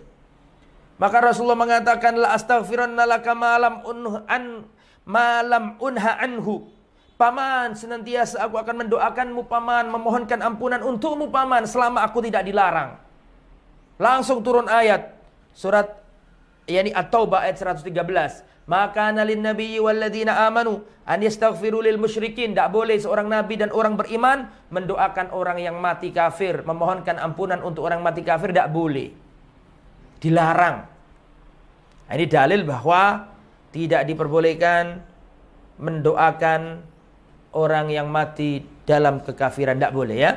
[1.00, 3.80] Maka Rasulullah mengatakan la astaghfiranna laka malam
[4.28, 4.68] an
[5.08, 6.68] malam unha anhu.
[7.16, 12.96] Paman, senantiasa aku akan mendoakanmu paman, memohonkan ampunan untukmu paman selama aku tidak dilarang.
[14.00, 15.20] Langsung turun ayat
[15.52, 16.00] surat
[16.64, 18.49] yakni At-Taubah ayat 113.
[18.70, 22.54] Maka nalin nabi walladzina amanu an yastaghfiru lil musyrikin.
[22.54, 27.90] Tak boleh seorang nabi dan orang beriman mendoakan orang yang mati kafir, memohonkan ampunan untuk
[27.90, 29.10] orang mati kafir tak boleh.
[30.22, 30.86] Dilarang.
[32.06, 33.26] Nah, ini dalil bahwa
[33.74, 35.02] tidak diperbolehkan
[35.82, 36.86] mendoakan
[37.58, 40.32] orang yang mati dalam kekafiran tak boleh ya.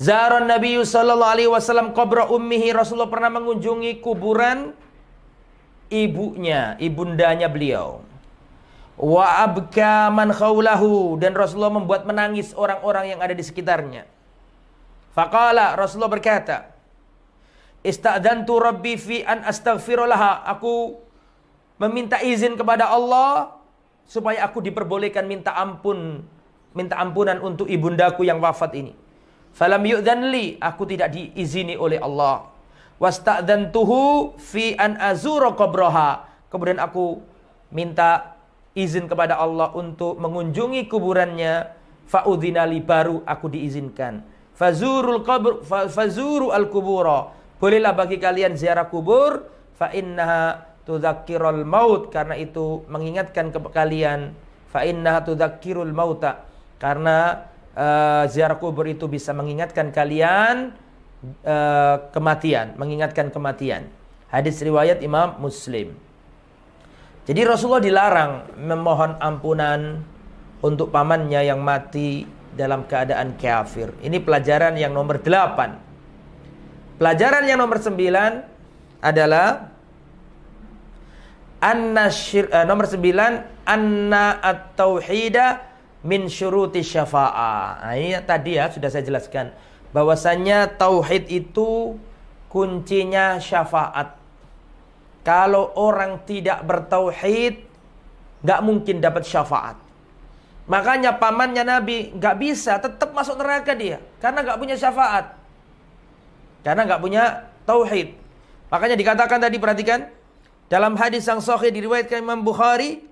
[0.00, 4.72] Zaron Nabi sallallahu alaihi wasallam qabra ummihi Rasulullah pernah mengunjungi kuburan
[5.88, 8.04] ibunya, ibundanya beliau.
[8.98, 14.04] Wa abka man khawlahu dan Rasulullah membuat menangis orang-orang yang ada di sekitarnya.
[15.14, 16.74] Faqala Rasulullah berkata,
[17.82, 20.44] Ista'dantu rabbi fi an astaghfirullah.
[20.50, 20.98] Aku
[21.78, 23.54] meminta izin kepada Allah
[24.02, 26.26] supaya aku diperbolehkan minta ampun,
[26.74, 28.92] minta ampunan untuk ibundaku yang wafat ini.
[29.54, 32.57] Falam yu'dhan li, aku tidak diizini oleh Allah
[32.98, 36.28] wasta'dzantuhu fi an azura qabraha.
[36.50, 37.22] Kemudian aku
[37.74, 38.38] minta
[38.74, 41.78] izin kepada Allah untuk mengunjungi kuburannya.
[42.08, 44.24] Fa'udzinali baru aku diizinkan.
[44.56, 45.60] Fazurul qabr
[45.92, 47.36] fazuru al kubura.
[47.60, 49.44] Bolehlah bagi kalian ziarah kubur
[49.76, 54.32] fa innaha tudzakirul maut karena itu mengingatkan ke kalian
[54.72, 56.48] fa innaha tudzakirul mauta
[56.80, 57.44] karena
[57.76, 60.72] uh, ziarah kubur itu bisa mengingatkan kalian
[61.24, 63.90] uh, kematian, mengingatkan kematian.
[64.28, 65.96] Hadis riwayat Imam Muslim.
[67.28, 70.00] Jadi Rasulullah dilarang memohon ampunan
[70.64, 72.24] untuk pamannya yang mati
[72.56, 73.92] dalam keadaan kafir.
[74.00, 75.76] Ini pelajaran yang nomor delapan.
[76.98, 78.32] Pelajaran yang nomor sembilan
[78.98, 79.70] adalah
[81.62, 85.46] anna syir, uh, nomor sembilan anna at-tauhida
[86.06, 87.86] min syuruti syafa'ah.
[87.86, 89.50] Nah, ini tadi ya sudah saya jelaskan
[89.92, 91.96] bahwasanya tauhid itu
[92.52, 94.16] kuncinya syafaat.
[95.24, 97.60] Kalau orang tidak bertauhid
[98.40, 99.76] nggak mungkin dapat syafaat.
[100.68, 105.36] Makanya pamannya Nabi nggak bisa tetap masuk neraka dia karena nggak punya syafaat.
[106.64, 107.24] Karena nggak punya
[107.64, 108.12] tauhid.
[108.68, 110.08] Makanya dikatakan tadi perhatikan
[110.68, 113.08] dalam hadis yang sahih diriwayatkan Imam Bukhari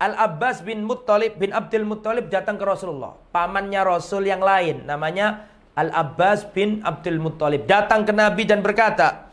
[0.00, 3.14] Al Abbas bin Muttalib bin Abdul Muttalib datang ke Rasulullah.
[3.30, 9.26] Pamannya Rasul yang lain namanya Al Abbas bin Abdul Muttalib datang ke Nabi dan berkata,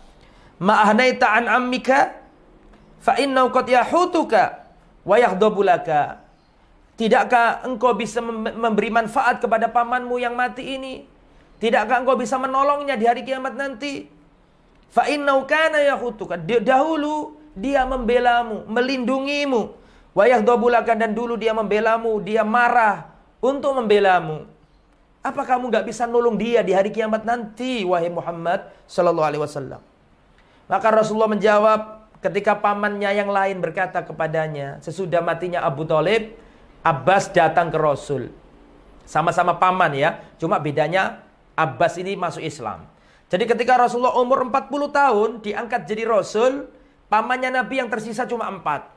[0.58, 2.18] "Ma'ahnaita an ammika
[2.98, 4.66] fa innahu qad yahutuka
[5.06, 6.22] wa yaghdabu laka."
[6.98, 11.06] Tidakkah engkau bisa memberi manfaat kepada pamanmu yang mati ini?
[11.58, 14.06] Tidakkah engkau bisa menolongnya di hari kiamat nanti?
[14.90, 16.38] Fa innau kana yahutuka.
[16.42, 19.78] Dahulu dia membelamu, melindungimu.
[20.12, 23.08] Wa yahdabulaka dan dulu dia membelamu, dia marah
[23.40, 24.46] untuk membelamu.
[25.22, 29.82] Apa kamu nggak bisa nolong dia di hari kiamat nanti, wahai Muhammad sallallahu alaihi wasallam?
[30.66, 36.34] Maka Rasulullah menjawab ketika pamannya yang lain berkata kepadanya, sesudah matinya Abu Talib,
[36.82, 38.34] Abbas datang ke Rasul.
[39.06, 40.18] Sama-sama paman ya.
[40.42, 41.22] Cuma bedanya
[41.54, 42.90] Abbas ini masuk Islam.
[43.30, 46.66] Jadi ketika Rasulullah umur 40 tahun diangkat jadi Rasul,
[47.08, 48.90] pamannya Nabi yang tersisa cuma empat.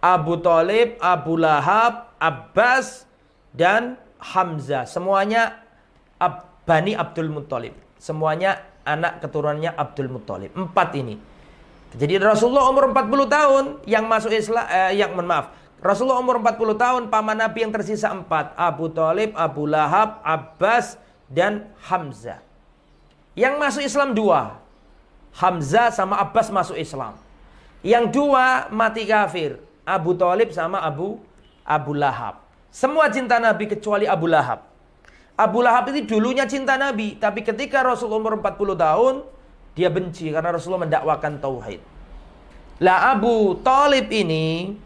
[0.00, 3.04] Abu Talib, Abu Lahab, Abbas,
[3.52, 4.84] dan Hamzah.
[4.84, 5.64] Semuanya
[6.20, 7.74] Ab Bani Abdul Muttalib.
[7.96, 10.52] Semuanya anak keturunannya Abdul Muttalib.
[10.54, 11.16] Empat ini.
[11.90, 17.02] Jadi Rasulullah umur 40 tahun yang masuk Islam, eh, yang maaf, Rasulullah umur 40 tahun,
[17.08, 18.52] paman Nabi yang tersisa empat.
[18.54, 22.44] Abu Talib, Abu Lahab, Abbas, dan Hamzah.
[23.32, 24.60] Yang masuk Islam dua.
[25.40, 27.16] Hamzah sama Abbas masuk Islam.
[27.80, 29.56] Yang dua mati kafir.
[29.88, 31.16] Abu Talib sama Abu
[31.64, 32.49] Abu Lahab.
[32.70, 34.62] Semua cinta Nabi kecuali Abu Lahab.
[35.34, 37.18] Abu Lahab ini dulunya cinta Nabi.
[37.18, 39.14] Tapi ketika Rasulullah umur 40 tahun,
[39.74, 41.82] dia benci karena Rasulullah mendakwakan Tauhid.
[42.80, 44.78] Lah Abu Talib ini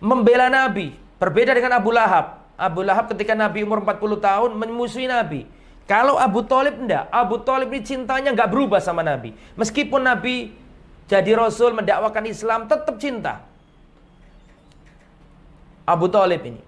[0.00, 0.96] membela Nabi.
[1.20, 2.40] Berbeda dengan Abu Lahab.
[2.56, 5.44] Abu Lahab ketika Nabi umur 40 tahun memusuhi Nabi.
[5.86, 7.06] Kalau Abu Talib enggak.
[7.14, 9.36] Abu Talib ini cintanya enggak berubah sama Nabi.
[9.54, 10.50] Meskipun Nabi
[11.06, 13.46] jadi Rasul mendakwakan Islam tetap cinta.
[15.86, 16.65] Abu Talib ini.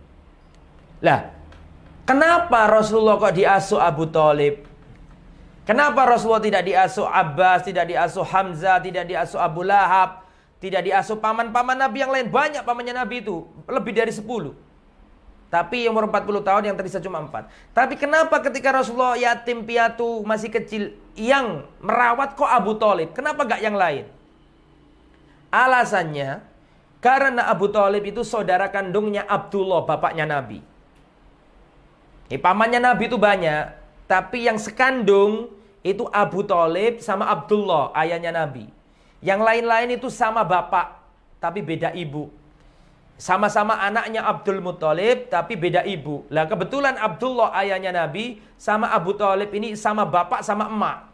[0.99, 1.31] Lah,
[2.03, 4.67] kenapa Rasulullah kok diasuh Abu Talib?
[5.69, 10.25] Kenapa Rasulullah tidak diasuh Abbas, tidak diasuh Hamzah, tidak diasuh Abu Lahab?
[10.59, 12.33] Tidak diasuh paman-paman Nabi yang lain.
[12.33, 13.47] Banyak pamannya Nabi itu.
[13.69, 14.25] Lebih dari 10.
[15.49, 17.49] Tapi umur 40 tahun yang tersisa cuma 4.
[17.73, 23.15] Tapi kenapa ketika Rasulullah yatim piatu masih kecil yang merawat kok Abu Talib?
[23.15, 24.09] Kenapa gak yang lain?
[25.49, 26.45] Alasannya
[27.01, 30.61] karena Abu Talib itu saudara kandungnya Abdullah, bapaknya Nabi.
[32.29, 33.73] Eh, pamannya Nabi itu banyak,
[34.05, 35.49] tapi yang sekandung
[35.81, 38.69] itu Abu Talib sama Abdullah, ayahnya Nabi.
[39.25, 41.01] Yang lain-lain itu sama bapak,
[41.41, 42.29] tapi beda ibu.
[43.19, 46.23] Sama-sama anaknya Abdul Muthalib, tapi beda ibu.
[46.31, 51.09] Lah kebetulan Abdullah ayahnya Nabi, sama Abu Talib ini sama bapak sama emak.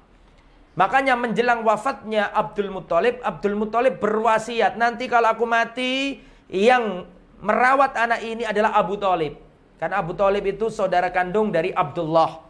[0.75, 6.19] Makanya menjelang wafatnya Abdul Muthalib, Abdul Muthalib berwasiat, nanti kalau aku mati,
[6.51, 7.07] yang
[7.41, 9.44] merawat anak ini adalah Abu Talib.
[9.79, 12.41] Karena Abu Talib itu saudara kandung dari Abdullah.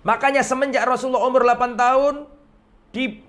[0.00, 2.14] Makanya semenjak Rasulullah umur 8 tahun,
[2.90, 3.20] di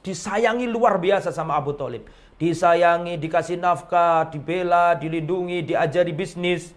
[0.00, 2.08] disayangi luar biasa sama Abu Talib.
[2.36, 6.72] Disayangi, dikasih nafkah, dibela, dilindungi, diajari bisnis,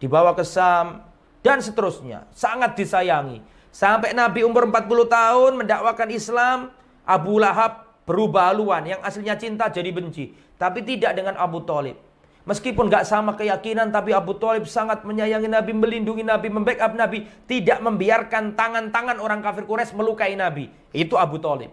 [0.00, 1.04] dibawa ke Sam,
[1.44, 2.28] dan seterusnya.
[2.32, 3.40] Sangat disayangi.
[3.68, 6.58] Sampai Nabi umur 40 tahun mendakwakan Islam,
[7.04, 8.84] Abu Lahab berubah haluan.
[8.88, 10.32] Yang aslinya cinta jadi benci.
[10.56, 12.07] Tapi tidak dengan Abu Talib.
[12.48, 17.28] Meskipun gak sama keyakinan, tapi Abu Talib sangat menyayangi Nabi, melindungi Nabi, membackup Nabi.
[17.44, 20.72] Tidak membiarkan tangan-tangan orang kafir Quraisy melukai Nabi.
[20.96, 21.68] Itu Abu Talib.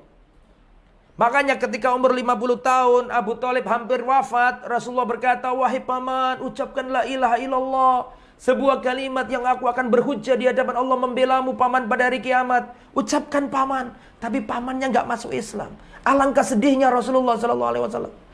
[1.16, 7.40] Makanya ketika umur 50 tahun Abu Talib hampir wafat, Rasulullah berkata, "Wahai paman, ucapkanlah ilaha
[7.40, 12.76] illallah." Sebuah kalimat yang aku akan berhujah di hadapan Allah membelamu paman pada hari kiamat.
[12.92, 15.72] Ucapkan paman, tapi pamannya nggak masuk Islam.
[16.04, 18.25] Alangkah sedihnya Rasulullah Sallallahu Alaihi Wasallam.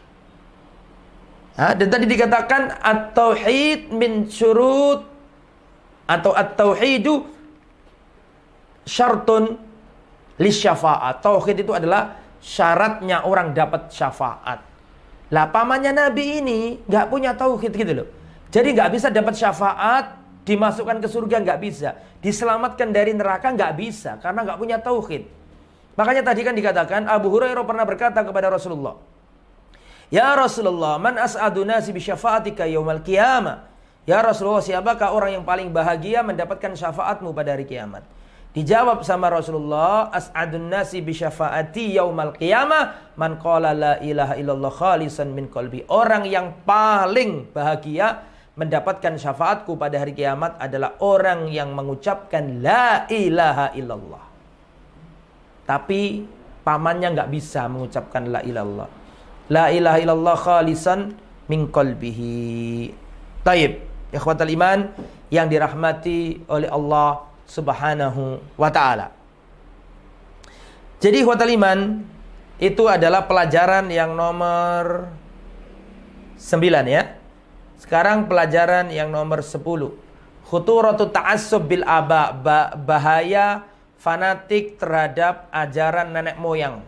[1.61, 5.05] Dan tadi dikatakan at-tauhid min syurut
[6.09, 7.29] atau at-tauhidu
[8.81, 9.61] syartun
[10.41, 11.21] li syafa'at.
[11.21, 14.59] Tauhid itu adalah syaratnya orang dapat syafaat.
[15.31, 16.59] Lah pamannya Nabi ini
[16.89, 18.07] nggak punya tauhid gitu loh.
[18.51, 24.19] Jadi nggak bisa dapat syafaat, dimasukkan ke surga nggak bisa, diselamatkan dari neraka nggak bisa
[24.19, 25.23] karena nggak punya tauhid.
[25.95, 28.97] Makanya tadi kan dikatakan Abu Hurairah pernah berkata kepada Rasulullah,
[30.11, 33.63] Ya Rasulullah, man as'adu nasi bi syafaatika yaumal qiyamah.
[34.03, 38.03] Ya Rasulullah, siapakah orang yang paling bahagia mendapatkan syafaatmu pada hari kiamat?
[38.51, 45.31] Dijawab sama Rasulullah, as'adun nasi bi syafaati yaumal qiyamah man qala la ilaha illallah khalisan
[45.31, 45.87] min qalbi.
[45.87, 48.27] Orang yang paling bahagia
[48.59, 54.23] mendapatkan syafaatku pada hari kiamat adalah orang yang mengucapkan la ilaha illallah.
[55.63, 56.27] Tapi
[56.67, 59.00] pamannya nggak bisa mengucapkan la ilallah.
[59.51, 61.11] La ilaha illallah khalisan
[61.51, 62.95] min qalbihi.
[63.43, 63.83] Taib,
[64.15, 64.87] ikhwatal iman
[65.27, 69.11] yang dirahmati oleh Allah Subhanahu wa taala.
[71.03, 71.99] Jadi ikhwatal iman
[72.61, 75.11] itu adalah pelajaran yang nomor
[76.39, 77.19] 9 ya.
[77.81, 79.59] Sekarang pelajaran yang nomor 10.
[80.47, 82.31] Khuturatu ta'assub bil aba,
[82.77, 83.65] bahaya
[83.97, 86.85] fanatik terhadap ajaran nenek moyang.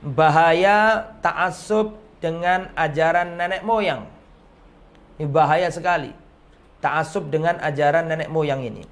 [0.00, 4.08] Bahaya ta'assub dengan ajaran nenek moyang.
[5.20, 6.12] Ini bahaya sekali.
[6.80, 8.84] Ta'assub dengan ajaran nenek moyang ini.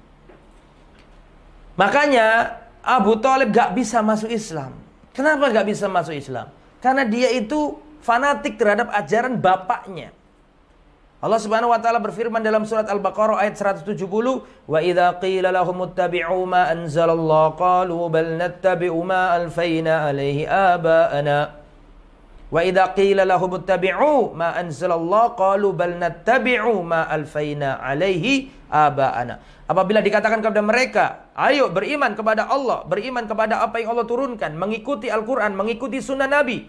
[1.73, 4.77] Makanya Abu Talib gak bisa masuk Islam.
[5.15, 6.53] Kenapa gak bisa masuk Islam?
[6.83, 10.13] Karena dia itu fanatik terhadap ajaran bapaknya.
[11.19, 15.83] Allah Subhanahu wa taala berfirman dalam surat Al-Baqarah ayat 170, "Wa idza qila lahum
[16.47, 21.59] ma anzalallah qalu bal nattabi'u ma alfayna alaihi aba'ana."
[22.47, 23.51] Wa idza qila lahum
[24.31, 29.67] ma anzalallah qalu bal nattabi'u ma alfayna alaihi aba'ana.
[29.67, 35.11] Apabila dikatakan kepada mereka, "Ayo beriman kepada Allah, beriman kepada apa yang Allah turunkan, mengikuti
[35.11, 36.63] Al-Qur'an, mengikuti sunnah Nabi."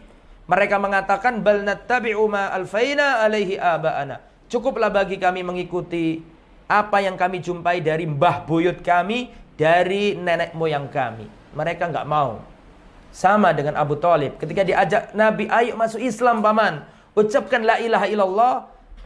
[0.50, 6.26] Mereka mengatakan, "Bal nattabi'u ma alfayna alaihi aba'ana." Cukuplah bagi kami mengikuti
[6.66, 11.30] apa yang kami jumpai dari mbah buyut kami, dari nenek moyang kami.
[11.54, 12.42] Mereka nggak mau.
[13.14, 14.42] Sama dengan Abu Talib.
[14.42, 16.82] Ketika diajak Nabi, ayo masuk Islam paman.
[17.14, 18.54] Ucapkan la ilaha illallah.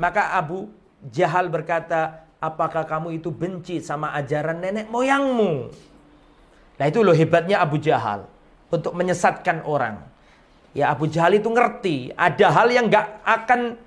[0.00, 0.72] Maka Abu
[1.12, 5.68] Jahal berkata, apakah kamu itu benci sama ajaran nenek moyangmu?
[6.80, 8.24] Nah itu loh hebatnya Abu Jahal.
[8.72, 10.00] Untuk menyesatkan orang.
[10.72, 12.16] Ya Abu Jahal itu ngerti.
[12.16, 13.83] Ada hal yang nggak akan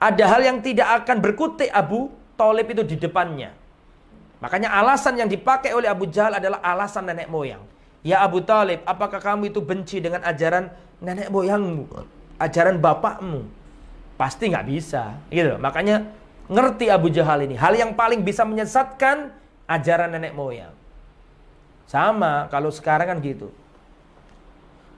[0.00, 2.08] ada hal yang tidak akan berkutik Abu
[2.40, 3.52] Talib itu di depannya.
[4.40, 7.60] Makanya alasan yang dipakai oleh Abu Jahal adalah alasan nenek moyang.
[8.00, 10.72] Ya Abu Talib, apakah kamu itu benci dengan ajaran
[11.04, 11.84] nenek moyangmu?
[12.40, 13.44] Ajaran bapakmu?
[14.16, 15.20] Pasti nggak bisa.
[15.28, 15.60] Gitu.
[15.60, 16.08] Makanya
[16.48, 17.60] ngerti Abu Jahal ini.
[17.60, 19.36] Hal yang paling bisa menyesatkan
[19.68, 20.72] ajaran nenek moyang.
[21.84, 23.52] Sama kalau sekarang kan gitu.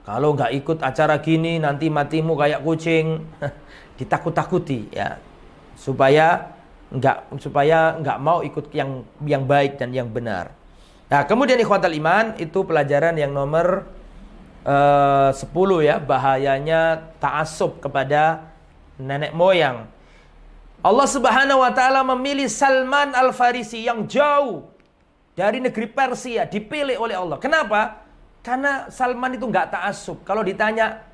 [0.03, 3.22] Kalau nggak ikut acara gini nanti matimu kayak kucing.
[4.03, 5.20] ditakut-takuti ya
[5.78, 6.53] supaya
[6.92, 10.53] nggak supaya nggak mau ikut yang yang baik dan yang benar.
[11.09, 13.84] Nah, kemudian ikhwatal iman itu pelajaran yang nomor
[14.64, 18.53] eh, uh, 10 ya, bahayanya ta'assub kepada
[18.96, 19.88] nenek moyang.
[20.82, 24.66] Allah Subhanahu wa taala memilih Salman Al-Farisi yang jauh
[25.32, 27.38] dari negeri Persia dipilih oleh Allah.
[27.38, 28.01] Kenapa?
[28.43, 30.26] Karena Salman itu nggak ta'assub.
[30.26, 31.12] Kalau ditanya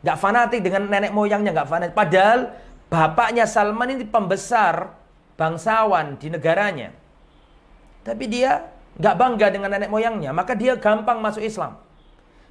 [0.00, 1.94] Nggak fanatik dengan nenek moyangnya, nggak fanatik.
[1.96, 2.56] Padahal
[2.88, 4.96] bapaknya Salman ini pembesar
[5.36, 6.96] bangsawan di negaranya.
[8.00, 8.64] Tapi dia
[8.96, 11.76] nggak bangga dengan nenek moyangnya, maka dia gampang masuk Islam.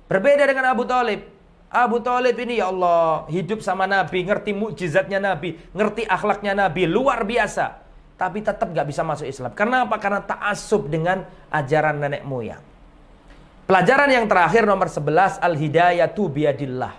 [0.06, 1.26] Berbeda dengan Abu Talib.
[1.70, 7.26] Abu Talib ini ya Allah hidup sama Nabi, ngerti mukjizatnya Nabi, ngerti akhlaknya Nabi, luar
[7.26, 7.86] biasa.
[8.18, 9.54] Tapi tetap nggak bisa masuk Islam.
[9.58, 9.98] Karena apa?
[9.98, 12.69] Karena asub dengan ajaran nenek moyang.
[13.70, 16.90] Pelajaran yang terakhir nomor 11 al-hidayatu biadillah.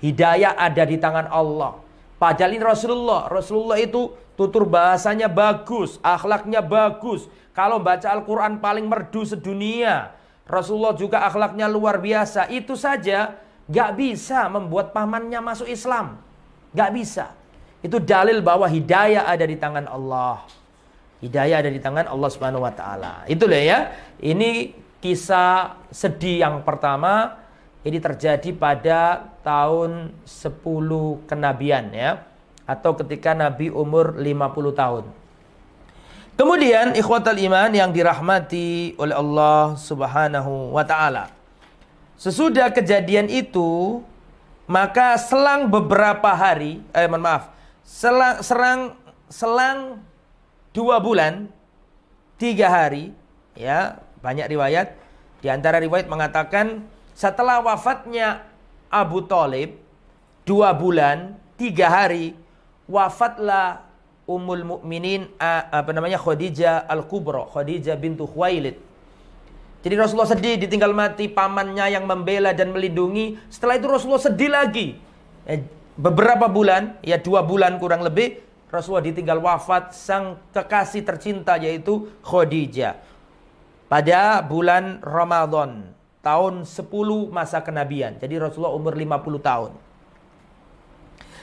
[0.00, 1.76] Hidayah ada di tangan Allah.
[2.16, 3.28] Padahal ini Rasulullah.
[3.28, 7.28] Rasulullah itu tutur bahasanya bagus, akhlaknya bagus.
[7.52, 10.16] Kalau baca Al-Quran paling merdu sedunia.
[10.48, 12.48] Rasulullah juga akhlaknya luar biasa.
[12.48, 13.36] Itu saja
[13.68, 16.16] gak bisa membuat pamannya masuk Islam.
[16.72, 17.36] Gak bisa.
[17.84, 20.40] Itu dalil bahwa hidayah ada di tangan Allah.
[21.20, 23.28] Hidayah ada di tangan Allah Subhanahu wa taala.
[23.28, 23.92] Itulah ya.
[24.24, 27.36] Ini kisah sedih yang pertama
[27.84, 32.24] ini terjadi pada tahun 10 kenabian ya
[32.64, 35.04] atau ketika Nabi umur 50 tahun.
[36.40, 41.28] Kemudian ikhwatal iman yang dirahmati oleh Allah Subhanahu wa taala.
[42.16, 44.00] Sesudah kejadian itu,
[44.64, 47.52] maka selang beberapa hari, eh mohon maaf,
[47.84, 48.80] selang serang
[49.28, 50.00] selang
[50.72, 51.46] dua bulan,
[52.40, 53.12] tiga hari,
[53.52, 54.96] ya banyak riwayat.
[55.44, 58.48] Di antara riwayat mengatakan setelah wafatnya
[58.88, 59.76] Abu Talib
[60.48, 62.32] dua bulan tiga hari
[62.88, 63.84] wafatlah
[64.24, 68.80] Ummul Mukminin apa namanya Khadijah Al-Kubra, Khadijah bintu Khuwailid.
[69.84, 73.36] Jadi Rasulullah sedih ditinggal mati pamannya yang membela dan melindungi.
[73.52, 74.96] Setelah itu Rasulullah sedih lagi.
[75.44, 75.60] Eh,
[76.00, 78.40] beberapa bulan, ya dua bulan kurang lebih,
[78.72, 82.96] Rasulullah ditinggal wafat sang kekasih tercinta yaitu Khadijah.
[83.86, 88.16] Pada bulan Ramadan, tahun 10 masa kenabian.
[88.16, 89.72] Jadi Rasulullah umur 50 tahun.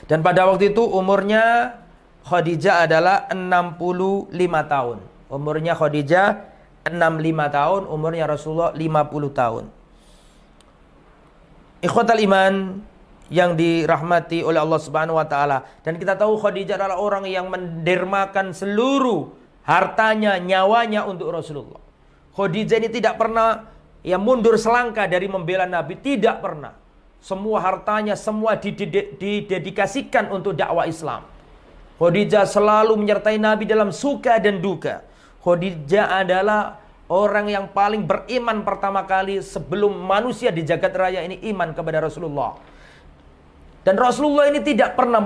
[0.10, 1.78] Dan pada waktu itu umurnya
[2.26, 4.34] Khadijah adalah 65
[4.66, 4.98] tahun.
[5.30, 6.28] Umurnya Khadijah
[6.89, 9.64] 65 tahun, umurnya Rasulullah 50 tahun.
[11.82, 12.54] Ikhwatal iman
[13.32, 18.52] yang dirahmati oleh Allah Subhanahu wa taala dan kita tahu Khadijah adalah orang yang mendermakan
[18.52, 19.32] seluruh
[19.64, 21.91] hartanya, nyawanya untuk Rasulullah.
[22.32, 23.68] Khadijah ini tidak pernah
[24.02, 26.74] ya mundur selangkah dari membela Nabi, tidak pernah.
[27.22, 31.22] Semua hartanya semua didedikasikan untuk dakwah Islam.
[32.02, 35.06] Khadijah selalu menyertai Nabi dalam suka dan duka.
[35.46, 41.78] Khadijah adalah orang yang paling beriman pertama kali sebelum manusia di jagat raya ini iman
[41.78, 42.58] kepada Rasulullah.
[43.82, 45.18] Dan Rasulullah ini tidak pernah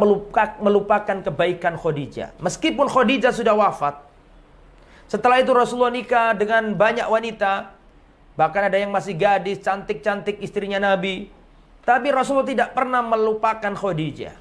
[0.60, 2.40] melupakan, kebaikan Khadijah.
[2.40, 4.00] Meskipun Khadijah sudah wafat.
[5.06, 7.78] Setelah itu Rasulullah nikah dengan banyak wanita.
[8.36, 11.30] Bahkan ada yang masih gadis, cantik-cantik istrinya Nabi.
[11.86, 14.36] Tapi Rasulullah tidak pernah melupakan Khadijah.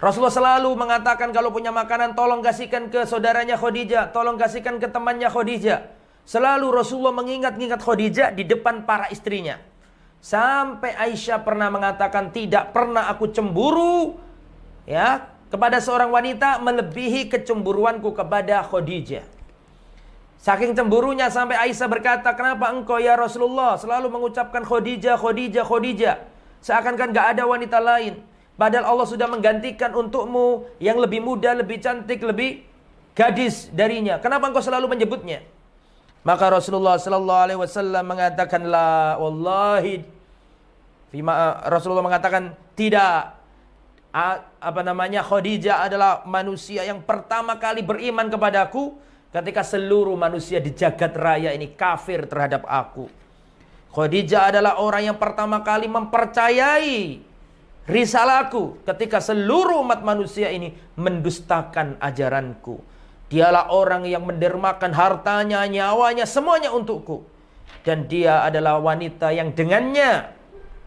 [0.00, 5.28] Rasulullah selalu mengatakan kalau punya makanan tolong kasihkan ke saudaranya Khadijah, tolong kasihkan ke temannya
[5.28, 5.92] Khadijah.
[6.24, 9.60] Selalu Rasulullah mengingat-ingat Khadijah di depan para istrinya.
[10.20, 14.20] Sampai Aisyah pernah mengatakan tidak pernah aku cemburu
[14.84, 19.26] ya kepada seorang wanita melebihi kecemburuanku kepada Khadijah.
[20.40, 26.16] Saking cemburunya sampai Aisyah berkata, "Kenapa engkau ya Rasulullah selalu mengucapkan Khadijah, Khadijah, Khadijah?
[26.64, 28.24] Seakan-akan gak ada wanita lain."
[28.56, 32.64] Padahal Allah sudah menggantikan untukmu yang lebih muda, lebih cantik, lebih
[33.12, 34.16] gadis darinya.
[34.16, 35.44] Kenapa engkau selalu menyebutnya?
[36.24, 40.04] Maka Rasulullah sallallahu alaihi wasallam mengatakan la wallahi
[41.10, 43.39] Fima, Rasulullah mengatakan tidak
[44.10, 48.98] apa namanya Khadijah adalah manusia yang pertama kali beriman kepadaku
[49.30, 53.06] ketika seluruh manusia di jagat raya ini kafir terhadap aku.
[53.90, 57.22] Khadijah adalah orang yang pertama kali mempercayai
[57.90, 62.82] risalahku ketika seluruh umat manusia ini mendustakan ajaranku.
[63.30, 67.22] Dialah orang yang mendermakan hartanya, nyawanya, semuanya untukku.
[67.86, 70.34] Dan dia adalah wanita yang dengannya,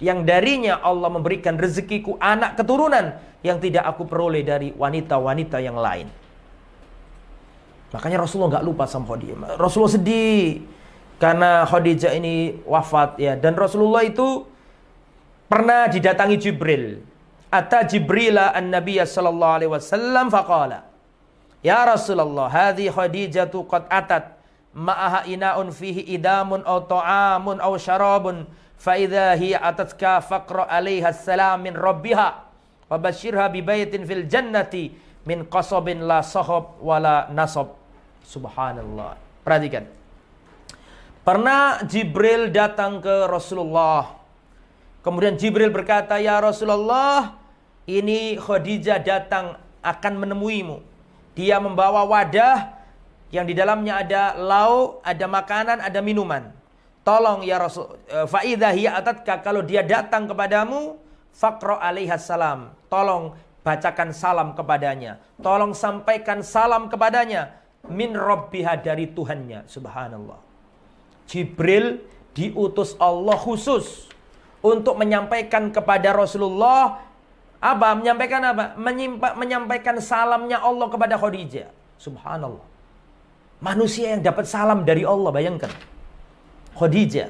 [0.04, 6.12] yang darinya Allah memberikan rezekiku anak keturunan yang tidak aku peroleh dari wanita-wanita yang lain.
[7.96, 9.56] Makanya Rasulullah nggak lupa sama Khadijah.
[9.56, 10.66] Rasulullah sedih
[11.22, 13.40] karena Khadijah ini wafat ya.
[13.40, 14.44] Dan Rasulullah itu
[15.48, 17.00] pernah didatangi Jibril.
[17.54, 20.90] Ata Jibrila an-Nabiy sallallahu alaihi wasallam faqala
[21.64, 24.36] Ya Rasulullah, hadhi Khadijatu qad atat
[24.76, 28.44] ma'aha ina'un fihi idamun aw ta'amun aw syarabun
[28.84, 32.28] fa idza hiya 'alaiha salam min rabbiha
[32.92, 34.92] wa basyirha bi baitin fil jannati
[35.24, 37.80] min qasabin la sahab wala nasab.
[38.28, 39.16] Subhanallah.
[39.48, 39.88] Perhatikan.
[41.24, 44.24] Pernah Jibril datang ke Rasulullah
[45.04, 47.36] Kemudian Jibril berkata, "Ya Rasulullah,
[47.84, 50.80] ini Khadijah datang akan menemuimu.
[51.36, 52.72] Dia membawa wadah
[53.28, 56.56] yang di dalamnya ada lauk, ada makanan, ada minuman.
[57.04, 60.96] Tolong ya Rasul, e, faida hiya atatka kalau dia datang kepadamu,
[61.36, 62.72] fakro alaihi salam.
[62.88, 65.20] Tolong bacakan salam kepadanya.
[65.40, 67.60] Tolong sampaikan salam kepadanya
[67.92, 69.68] min rabbiha dari Tuhannya.
[69.68, 70.40] Subhanallah.
[71.28, 72.00] Jibril
[72.32, 74.08] diutus Allah khusus
[74.64, 77.04] untuk menyampaikan kepada Rasulullah
[77.64, 77.88] apa?
[77.96, 78.76] Menyampaikan apa?
[78.76, 81.72] Menyimpa, menyampaikan salamnya Allah kepada Khadijah.
[81.96, 82.68] Subhanallah.
[83.64, 85.72] Manusia yang dapat salam dari Allah, bayangkan.
[86.78, 87.30] Khadijah.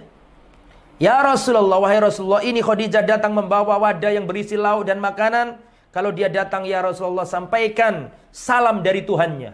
[1.02, 5.60] Ya Rasulullah, wahai Rasulullah, ini Khadijah datang membawa wadah yang berisi lauk dan makanan.
[5.92, 9.54] Kalau dia datang, ya Rasulullah, sampaikan salam dari Tuhannya.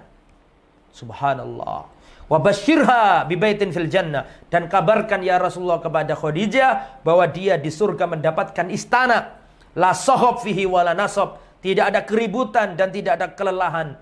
[0.93, 1.89] Subhanallah.
[2.29, 4.29] Wabashirha bibaitin fil jannah.
[4.53, 9.41] Dan kabarkan ya Rasulullah kepada Khadijah bahwa dia di surga mendapatkan istana.
[9.73, 11.41] La sohob fihi wala nasob.
[11.59, 13.97] Tidak ada keributan dan tidak ada kelelahan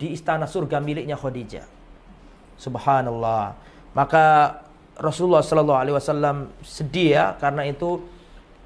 [0.00, 1.68] di istana surga miliknya Khadijah.
[2.56, 3.52] Subhanallah.
[3.92, 4.24] Maka
[4.96, 8.00] Rasulullah Shallallahu Alaihi Wasallam sedih ya karena itu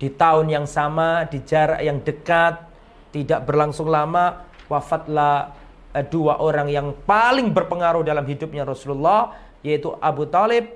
[0.00, 2.62] di tahun yang sama di jarak yang dekat
[3.10, 5.60] tidak berlangsung lama wafatlah
[5.90, 10.70] Eh, dua orang yang paling berpengaruh dalam hidupnya Rasulullah yaitu Abu Talib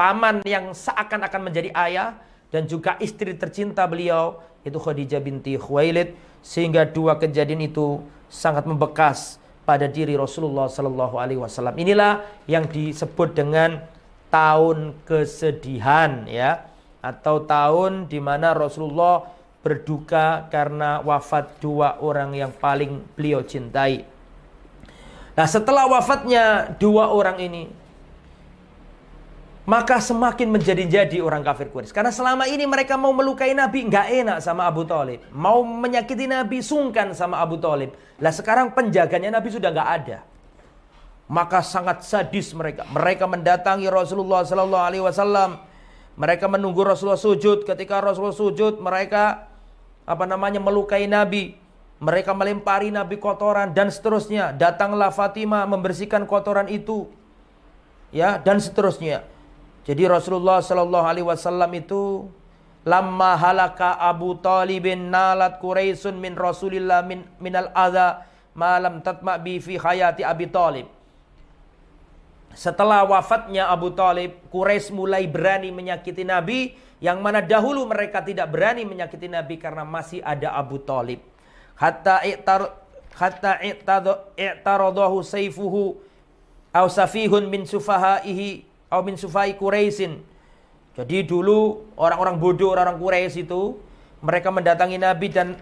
[0.00, 2.16] paman yang seakan-akan menjadi ayah
[2.48, 8.00] dan juga istri tercinta beliau itu Khadijah binti Khuwailid sehingga dua kejadian itu
[8.32, 9.36] sangat membekas
[9.68, 11.76] pada diri Rasulullah Sallallahu Alaihi Wasallam.
[11.76, 13.84] Inilah yang disebut dengan
[14.30, 16.70] tahun kesedihan ya
[17.02, 19.26] atau tahun di mana Rasulullah
[19.60, 24.08] berduka karena wafat dua orang yang paling beliau cintai.
[25.36, 27.62] Nah setelah wafatnya dua orang ini
[29.70, 31.94] maka semakin menjadi-jadi orang kafir Quraisy.
[31.94, 35.22] Karena selama ini mereka mau melukai Nabi, nggak enak sama Abu Talib.
[35.30, 37.94] Mau menyakiti Nabi, sungkan sama Abu Talib.
[38.18, 40.18] Lah sekarang penjaganya Nabi sudah nggak ada.
[41.30, 42.82] Maka sangat sadis mereka.
[42.90, 45.62] Mereka mendatangi Rasulullah Sallallahu Alaihi Wasallam.
[46.18, 47.62] Mereka menunggu Rasulullah sujud.
[47.62, 49.46] Ketika Rasulullah sujud, mereka
[50.02, 51.54] apa namanya melukai Nabi.
[52.02, 54.50] Mereka melempari Nabi kotoran dan seterusnya.
[54.58, 57.06] Datanglah Fatimah membersihkan kotoran itu.
[58.10, 59.22] Ya, dan seterusnya.
[59.86, 62.26] Jadi Rasulullah Shallallahu Alaihi Wasallam itu
[62.82, 69.78] lama halaka Abu Talibin nalat Quraisyun min Rasulillah min minal adha malam tatma bi fi
[69.78, 70.99] hayati Abi Talib.
[72.50, 78.82] Setelah wafatnya Abu Talib, Quraisy mulai berani menyakiti Nabi yang mana dahulu mereka tidak berani
[78.82, 81.22] menyakiti Nabi karena masih ada Abu Talib.
[81.78, 82.74] Hatta i'tar
[83.14, 83.62] hatta
[84.36, 85.96] i'taradahu sayfuhu
[86.74, 90.20] aw safihun min sufahaihi au min sufai Quraisyin.
[90.98, 93.78] Jadi dulu orang-orang bodoh, orang-orang Quraisy itu
[94.20, 95.56] mereka mendatangi Nabi dan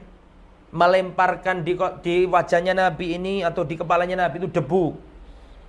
[0.72, 5.07] melemparkan di, di wajahnya Nabi ini atau di kepalanya Nabi itu debu.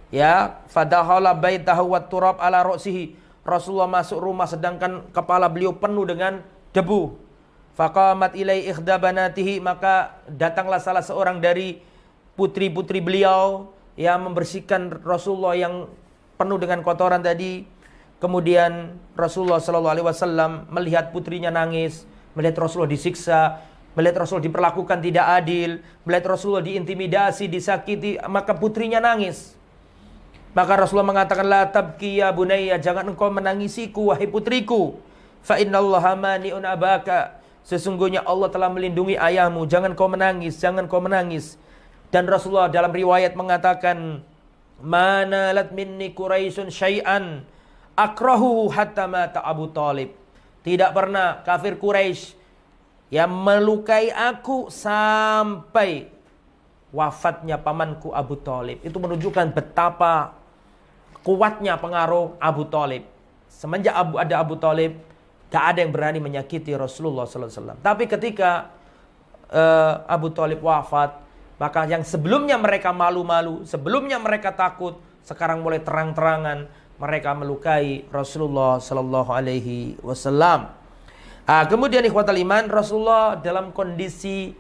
[0.10, 3.14] Ya, fadahala baitahu wa turab ala ra'sihi.
[3.45, 6.41] Rasulullah masuk rumah sedangkan kepala beliau penuh dengan
[6.74, 7.18] debu.
[7.78, 11.80] Faqamat ilai ikhdabanatihi maka datanglah salah seorang dari
[12.36, 15.88] putri-putri beliau yang membersihkan Rasulullah yang
[16.36, 17.64] penuh dengan kotoran tadi.
[18.20, 22.03] Kemudian Rasulullah Shallallahu Alaihi Wasallam melihat putrinya nangis,
[22.36, 23.64] melihat Rasulullah disiksa,
[23.95, 29.59] melihat Rasulullah diperlakukan tidak adil, melihat Rasulullah diintimidasi, disakiti, maka putrinya nangis.
[30.60, 34.99] Maka Rasulullah mengatakan la tabki ya bunayya, jangan engkau menangisiku wahai putriku.
[35.39, 37.39] Fa innallaha mani'un abaka.
[37.64, 41.55] Sesungguhnya Allah telah melindungi ayahmu, jangan kau menangis, jangan kau menangis.
[42.12, 44.20] Dan Rasulullah dalam riwayat mengatakan
[44.84, 47.47] Mana lat minni Quraisyun syai'an
[47.95, 50.12] akrahu hatta mata Abu Talib.
[50.60, 52.36] Tidak pernah kafir Quraisy
[53.16, 56.12] yang melukai aku sampai
[56.91, 58.84] wafatnya pamanku Abu Talib.
[58.84, 60.38] Itu menunjukkan betapa
[61.24, 63.03] kuatnya pengaruh Abu Talib.
[63.49, 64.95] Semenjak Abu ada Abu Talib,
[65.49, 67.82] tak ada yang berani menyakiti Rasulullah SAW.
[67.82, 68.72] Tapi ketika
[69.51, 71.17] uh, Abu Talib wafat,
[71.59, 74.95] maka yang sebelumnya mereka malu-malu, sebelumnya mereka takut,
[75.28, 80.72] sekarang mulai terang-terangan mereka melukai Rasulullah Sallallahu Alaihi Wasallam.
[81.49, 84.53] Ah, kemudian ikhwatal iman, Rasulullah dalam kondisi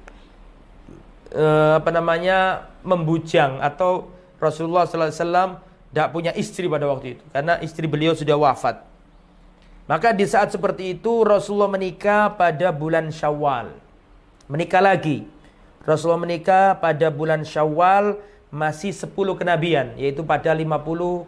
[1.37, 4.09] uh, apa namanya membujang atau
[4.41, 5.51] Rasulullah Sallallahu Alaihi Wasallam
[5.89, 8.85] tidak punya istri pada waktu itu karena istri beliau sudah wafat.
[9.89, 13.73] Maka di saat seperti itu Rasulullah menikah pada bulan Syawal.
[14.45, 15.25] Menikah lagi
[15.87, 18.21] Rasulullah menikah pada bulan Syawal
[18.53, 21.25] masih 10 kenabian yaitu pada 50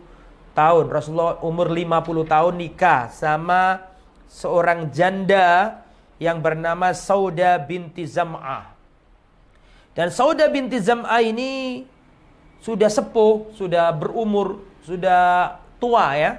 [0.53, 0.85] tahun.
[0.91, 3.81] Rasulullah umur 50 tahun nikah sama
[4.29, 5.81] seorang janda
[6.21, 8.77] yang bernama Sauda binti Zam'ah.
[9.97, 11.83] Dan Sauda binti Zam'ah ini
[12.61, 16.31] sudah sepuh, sudah berumur, sudah tua ya.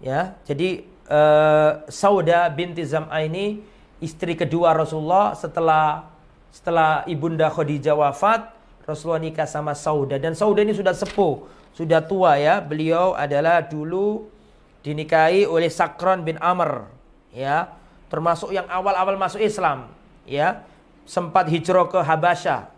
[0.00, 3.60] Ya, jadi uh, Sauda binti Zam'ah ini
[4.00, 6.08] istri kedua Rasulullah setelah
[6.48, 8.48] setelah ibunda Khadijah wafat,
[8.88, 11.44] Rasulullah nikah sama Sauda dan Sauda ini sudah sepuh,
[11.76, 12.64] sudah tua ya.
[12.64, 14.24] Beliau adalah dulu
[14.80, 16.88] dinikahi oleh Sakron bin Amr,
[17.36, 17.76] ya,
[18.08, 19.92] termasuk yang awal-awal masuk Islam,
[20.24, 20.64] ya,
[21.04, 22.72] sempat hijrah ke Habasyah.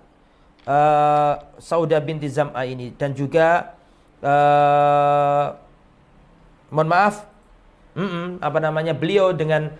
[0.63, 2.95] Uh, Sauda binti Zam'a ini.
[2.95, 3.75] Dan juga
[4.23, 5.59] uh,
[6.71, 7.27] mohon maaf,
[7.99, 9.75] mm -mm, apa namanya beliau dengan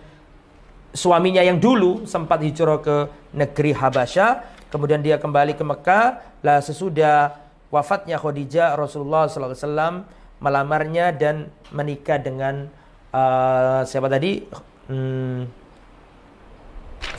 [0.93, 2.97] suaminya yang dulu sempat hijrah ke
[3.33, 6.05] negeri Habasyah, kemudian dia kembali ke Mekah,
[6.45, 7.41] lah sesudah
[7.73, 10.05] wafatnya Khadijah Rasulullah SAW
[10.37, 12.69] melamarnya dan menikah dengan
[13.09, 14.45] uh, siapa tadi?
[14.85, 15.49] Hmm,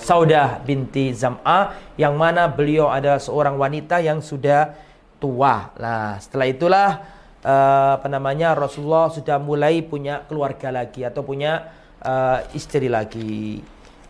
[0.01, 4.77] Saudah binti Zam'ah yang mana beliau ada seorang wanita yang sudah
[5.17, 5.73] tua.
[5.81, 6.91] Nah, setelah itulah
[7.41, 11.73] uh, apa namanya Rasulullah sudah mulai punya keluarga lagi atau punya
[12.05, 13.65] uh, istri lagi.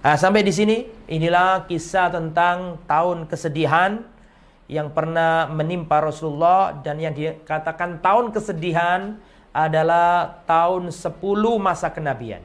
[0.04, 4.04] Nah, sampai di sini inilah kisah tentang tahun kesedihan
[4.68, 9.20] yang pernah menimpa Rasulullah dan yang dikatakan tahun kesedihan
[9.54, 11.22] adalah tahun 10
[11.62, 12.42] masa kenabian.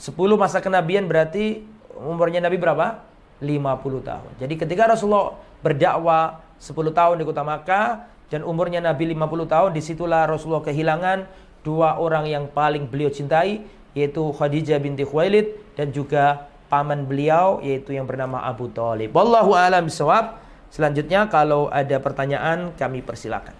[0.00, 1.60] 10 masa kenabian berarti
[2.00, 3.04] umurnya Nabi berapa?
[3.44, 4.32] 50 tahun.
[4.40, 9.84] Jadi ketika Rasulullah berdakwah 10 tahun di kota Makkah dan umurnya Nabi 50 tahun, di
[9.84, 11.28] situlah Rasulullah kehilangan
[11.60, 13.60] dua orang yang paling beliau cintai,
[13.92, 19.12] yaitu Khadijah binti Khuwailid dan juga paman beliau yaitu yang bernama Abu Thalib.
[19.12, 20.40] Wallahu a'lam bishawab.
[20.70, 23.52] Selanjutnya kalau ada pertanyaan kami persilakan.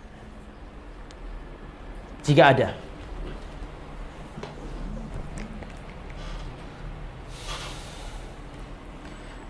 [2.22, 2.89] Jika ada.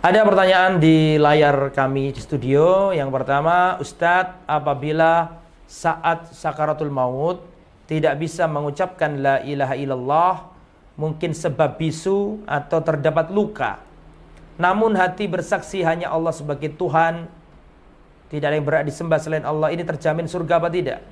[0.01, 2.89] Ada pertanyaan di layar kami di studio.
[2.89, 7.45] Yang pertama, Ustadz, apabila saat sakaratul maut
[7.85, 10.35] tidak bisa mengucapkan la ilaha illallah,
[10.97, 13.77] mungkin sebab bisu atau terdapat luka.
[14.57, 17.29] Namun hati bersaksi hanya Allah sebagai Tuhan,
[18.33, 19.69] tidak ada yang berat disembah selain Allah.
[19.69, 21.05] Ini terjamin surga apa tidak?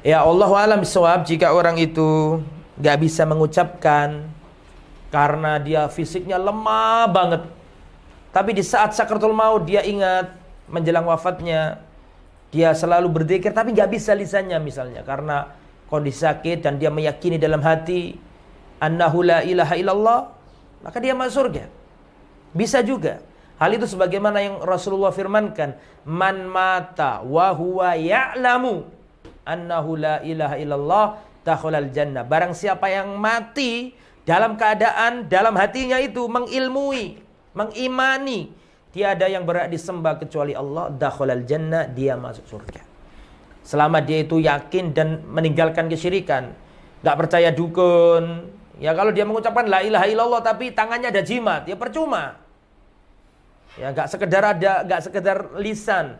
[0.00, 0.80] Ya Allah alam
[1.20, 2.40] jika orang itu
[2.80, 4.24] gak bisa mengucapkan
[5.14, 7.46] karena dia fisiknya lemah banget.
[8.34, 10.34] Tapi di saat sakratul maut dia ingat
[10.66, 11.78] menjelang wafatnya
[12.50, 15.54] dia selalu berzikir tapi nggak bisa lisannya misalnya karena
[15.86, 18.18] kondisi sakit dan dia meyakini dalam hati
[18.82, 20.20] annahu la ilaha illallah
[20.82, 21.70] maka dia masuk surga.
[22.50, 23.22] Bisa juga.
[23.54, 28.82] Hal itu sebagaimana yang Rasulullah firmankan, man mata wa huwa ya'lamu
[29.46, 31.06] annahu la ilaha illallah
[31.46, 32.26] dakhulal jannah.
[32.26, 33.94] Barang siapa yang mati
[34.24, 37.20] dalam keadaan dalam hatinya itu mengilmui,
[37.52, 38.48] mengimani
[38.90, 42.80] tiada yang berhak disembah kecuali Allah, dakhalal jannah, dia masuk surga.
[43.64, 46.56] Selama dia itu yakin dan meninggalkan kesyirikan,
[47.04, 48.48] nggak percaya dukun,
[48.80, 52.40] ya kalau dia mengucapkan la ilaha illallah tapi tangannya ada jimat, ya percuma.
[53.76, 56.16] Ya nggak sekedar ada, nggak sekedar lisan,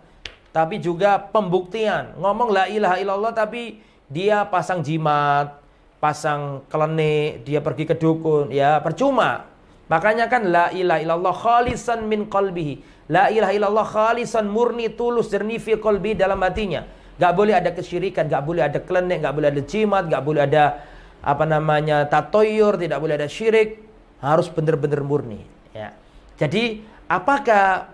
[0.53, 2.21] tapi juga pembuktian.
[2.21, 3.81] Ngomong la ilaha illallah tapi
[4.13, 5.64] dia pasang jimat,
[6.05, 9.49] pasang klenik, dia pergi ke dukun, ya percuma.
[9.89, 13.09] Makanya kan la ilaha illallah khalisan min qalbihi.
[13.09, 16.85] La ilaha illallah khalisan murni tulus jernih fi qalbi dalam hatinya.
[17.17, 20.85] Gak boleh ada kesyirikan, gak boleh ada klenik, gak boleh ada jimat, gak boleh ada
[21.25, 23.81] apa namanya tatoyur, tidak boleh ada syirik.
[24.21, 25.41] Harus benar-benar murni.
[25.73, 25.97] Ya.
[26.37, 27.89] Jadi apakah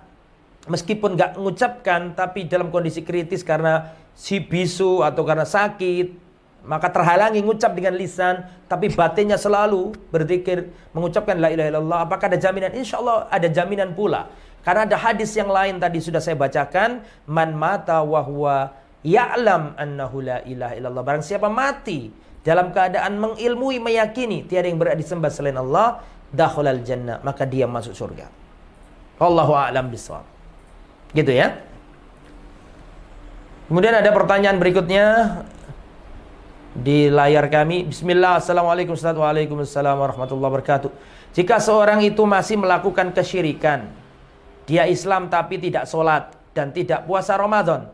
[0.66, 6.29] meskipun gak mengucapkan tapi dalam kondisi kritis karena si bisu atau karena sakit
[6.64, 11.98] maka terhalangi mengucap dengan lisan tapi batinnya selalu berzikir mengucapkan la ilaha illallah.
[12.04, 12.72] Apakah ada jaminan?
[12.76, 14.28] Insya Allah ada jaminan pula.
[14.60, 17.00] Karena ada hadis yang lain tadi sudah saya bacakan.
[17.24, 21.02] Man mata wahwa ya'lam annahu la ilaha illallah.
[21.02, 22.12] Barang siapa mati
[22.44, 27.24] dalam keadaan mengilmui meyakini tiada yang berada disembah selain Allah dakhulal jannah.
[27.24, 28.28] Maka dia masuk surga.
[29.20, 30.40] Allahu a'lam bisawab
[31.14, 31.58] gitu ya.
[33.70, 35.04] Kemudian ada pertanyaan berikutnya
[36.74, 37.90] di layar kami.
[37.90, 40.90] Bismillah, Assalamualaikum Waalaikumsalam warahmatullahi wabarakatuh.
[41.34, 43.90] Jika seorang itu masih melakukan kesyirikan,
[44.66, 47.90] dia Islam tapi tidak sholat dan tidak puasa Ramadan,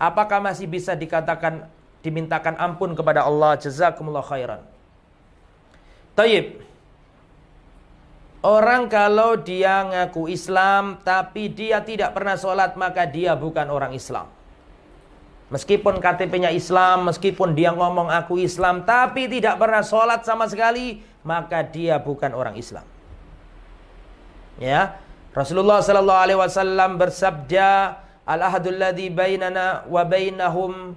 [0.00, 1.68] apakah masih bisa dikatakan
[2.04, 3.56] dimintakan ampun kepada Allah?
[3.60, 4.60] Jazakumullah khairan.
[6.16, 6.64] Taib.
[8.38, 14.30] Orang kalau dia ngaku Islam tapi dia tidak pernah sholat maka dia bukan orang Islam.
[15.48, 21.64] Meskipun KTP-nya Islam, meskipun dia ngomong aku Islam, tapi tidak pernah sholat sama sekali, maka
[21.64, 22.84] dia bukan orang Islam.
[24.60, 25.00] Ya,
[25.32, 27.96] Rasulullah Sallallahu Alaihi Wasallam bersabda,
[28.28, 30.92] al ahadul ladhi bainana wa bainahum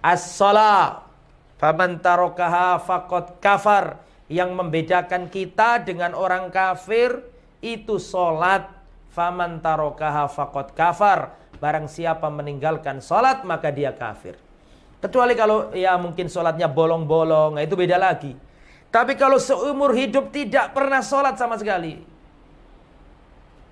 [0.00, 1.04] as-salah.
[1.60, 4.00] Faman tarokaha fakot kafar.
[4.32, 7.20] Yang membedakan kita dengan orang kafir
[7.60, 8.64] itu solat.
[9.12, 14.34] Faman tarokaha fakot kafar Barang siapa meninggalkan sholat maka dia kafir.
[14.98, 18.34] Kecuali kalau ya mungkin sholatnya bolong-bolong, nah itu beda lagi.
[18.90, 22.02] Tapi kalau seumur hidup tidak pernah sholat sama sekali.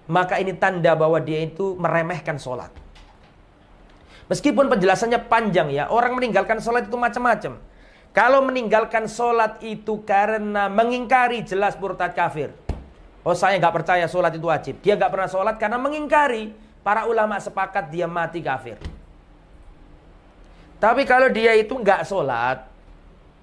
[0.07, 2.71] Maka ini tanda bahwa dia itu meremehkan sholat.
[4.31, 7.59] Meskipun penjelasannya panjang ya, orang meninggalkan sholat itu macam-macam.
[8.15, 12.55] Kalau meninggalkan sholat itu karena mengingkari jelas murtad kafir.
[13.27, 14.79] Oh saya nggak percaya sholat itu wajib.
[14.79, 16.70] Dia nggak pernah sholat karena mengingkari.
[16.81, 18.81] Para ulama sepakat dia mati kafir.
[20.81, 22.65] Tapi kalau dia itu nggak sholat,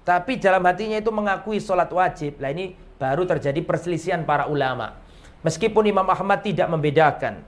[0.02, 4.98] tapi dalam hatinya itu mengakui sholat wajib, lah ini baru terjadi perselisihan para ulama.
[5.46, 7.38] Meskipun Imam Ahmad tidak membedakan.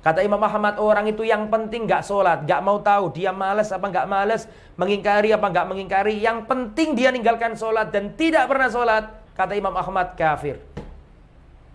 [0.00, 3.84] Kata Imam Ahmad orang itu yang penting nggak sholat, nggak mau tahu dia males apa
[3.84, 4.48] nggak males,
[4.80, 6.24] mengingkari apa nggak mengingkari.
[6.24, 9.12] Yang penting dia ninggalkan sholat dan tidak pernah sholat.
[9.36, 10.56] Kata Imam Ahmad kafir.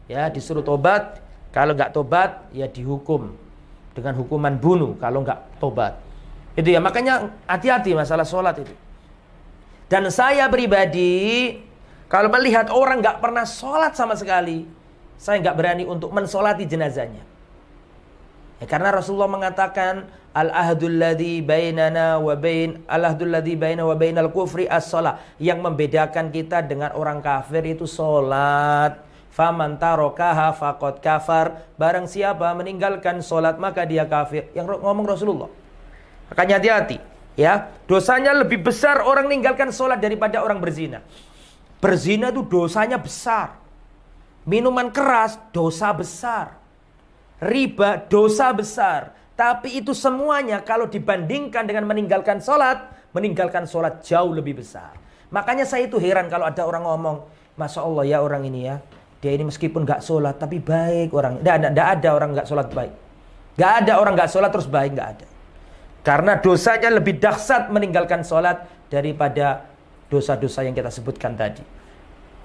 [0.09, 1.21] Ya disuruh tobat,
[1.53, 3.48] kalau nggak tobat ya dihukum
[3.93, 5.97] dengan hukuman bunuh kalau nggak tobat.
[6.53, 8.73] Itu ya makanya hati-hati masalah sholat itu.
[9.89, 11.57] Dan saya pribadi
[12.09, 14.65] Kalau melihat orang nggak pernah sholat sama sekali,
[15.13, 17.21] saya nggak berani untuk mensolati jenazahnya.
[18.57, 23.93] Ya, karena Rasulullah mengatakan al ahdul ladzi bainana wa bain al ahdul ladzi baina wa
[23.93, 25.21] bainal kufri as-shalah.
[25.37, 29.05] Yang membedakan kita dengan orang kafir itu salat.
[29.29, 31.69] Faman tarokaha faqad kafar.
[31.77, 34.49] Barang siapa meninggalkan salat maka dia kafir.
[34.57, 35.49] Yang ngomong Rasulullah.
[36.33, 36.97] Makanya hati-hati.
[37.39, 40.99] Ya, dosanya lebih besar orang meninggalkan salat daripada orang berzina.
[41.79, 43.55] Berzina itu dosanya besar.
[44.43, 46.59] Minuman keras dosa besar
[47.39, 49.15] riba dosa besar.
[49.39, 54.91] Tapi itu semuanya kalau dibandingkan dengan meninggalkan sholat, meninggalkan sholat jauh lebih besar.
[55.31, 57.23] Makanya saya itu heran kalau ada orang ngomong,
[57.55, 58.83] Masya Allah ya orang ini ya,
[59.19, 61.43] dia ini meskipun gak sholat tapi baik orang.
[61.43, 62.93] Tidak ada, tidak ada orang gak sholat baik.
[63.59, 65.27] Gak ada orang gak sholat terus baik, gak ada.
[65.99, 69.67] Karena dosanya lebih dahsyat meninggalkan sholat daripada
[70.07, 71.61] dosa-dosa yang kita sebutkan tadi.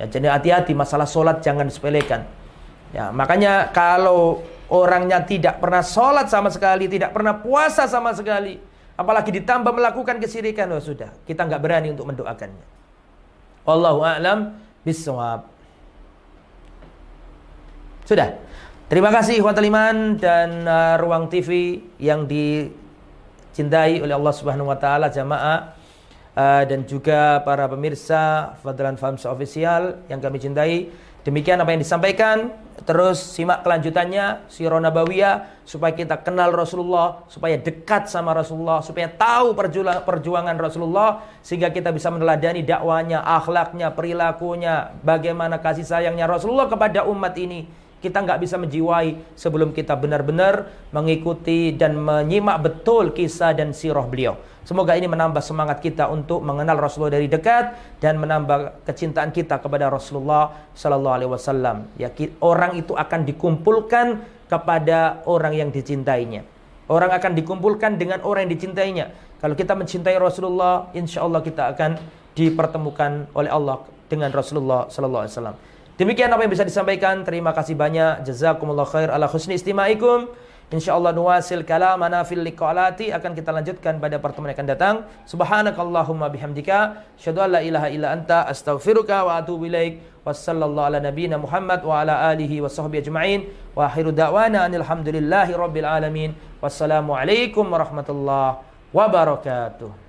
[0.02, 2.26] Ya, jadi hati-hati masalah sholat jangan disepelekan.
[2.90, 8.58] Ya, makanya kalau orangnya tidak pernah sholat sama sekali, tidak pernah puasa sama sekali,
[8.98, 12.66] apalagi ditambah melakukan kesirikan, oh sudah, kita nggak berani untuk mendoakannya.
[13.64, 15.53] Allahu a'lam bisawab.
[18.04, 18.36] Sudah.
[18.84, 19.72] Terima kasih Ikhwatul
[20.20, 25.72] dan uh, Ruang TV yang dicintai oleh Allah Subhanahu wa taala jamaah
[26.36, 30.92] uh, dan juga para pemirsa Fadlan Farms Official yang kami cintai.
[31.24, 32.52] Demikian apa yang disampaikan.
[32.84, 39.56] Terus simak kelanjutannya Sirah Nabawiyah supaya kita kenal Rasulullah, supaya dekat sama Rasulullah, supaya tahu
[40.04, 47.32] perjuangan Rasulullah sehingga kita bisa meneladani dakwanya, akhlaknya, perilakunya, bagaimana kasih sayangnya Rasulullah kepada umat
[47.40, 54.04] ini kita nggak bisa menjiwai sebelum kita benar-benar mengikuti dan menyimak betul kisah dan sirah
[54.04, 54.36] beliau.
[54.68, 59.88] Semoga ini menambah semangat kita untuk mengenal Rasulullah dari dekat dan menambah kecintaan kita kepada
[59.88, 61.76] Rasulullah Sallallahu Alaihi Wasallam.
[61.96, 62.12] Ya,
[62.44, 66.44] orang itu akan dikumpulkan kepada orang yang dicintainya.
[66.88, 69.12] Orang akan dikumpulkan dengan orang yang dicintainya.
[69.40, 72.00] Kalau kita mencintai Rasulullah, insya Allah kita akan
[72.36, 75.56] dipertemukan oleh Allah dengan Rasulullah Sallallahu Alaihi Wasallam.
[75.94, 77.22] Demikian apa yang bisa disampaikan.
[77.22, 78.26] Terima kasih banyak.
[78.26, 80.26] Jazakumullah khair ala husni istimaikum.
[80.74, 84.94] InsyaAllah nuwasil kalamana fil liqa'alati akan kita lanjutkan pada pertemuan yang akan datang.
[85.22, 87.06] Subhanakallahumma bihamdika.
[87.14, 90.02] Syadu la ilaha illa anta astaghfiruka wa atubu ilaik.
[90.26, 93.40] Wassallallahu ala nabina Muhammad wa ala alihi wa sahbihi ajma'in.
[93.78, 96.34] Wa akhiru da'wana anilhamdulillahi rabbil alamin.
[96.58, 98.58] Wassalamualaikum warahmatullahi
[98.90, 100.03] wabarakatuh.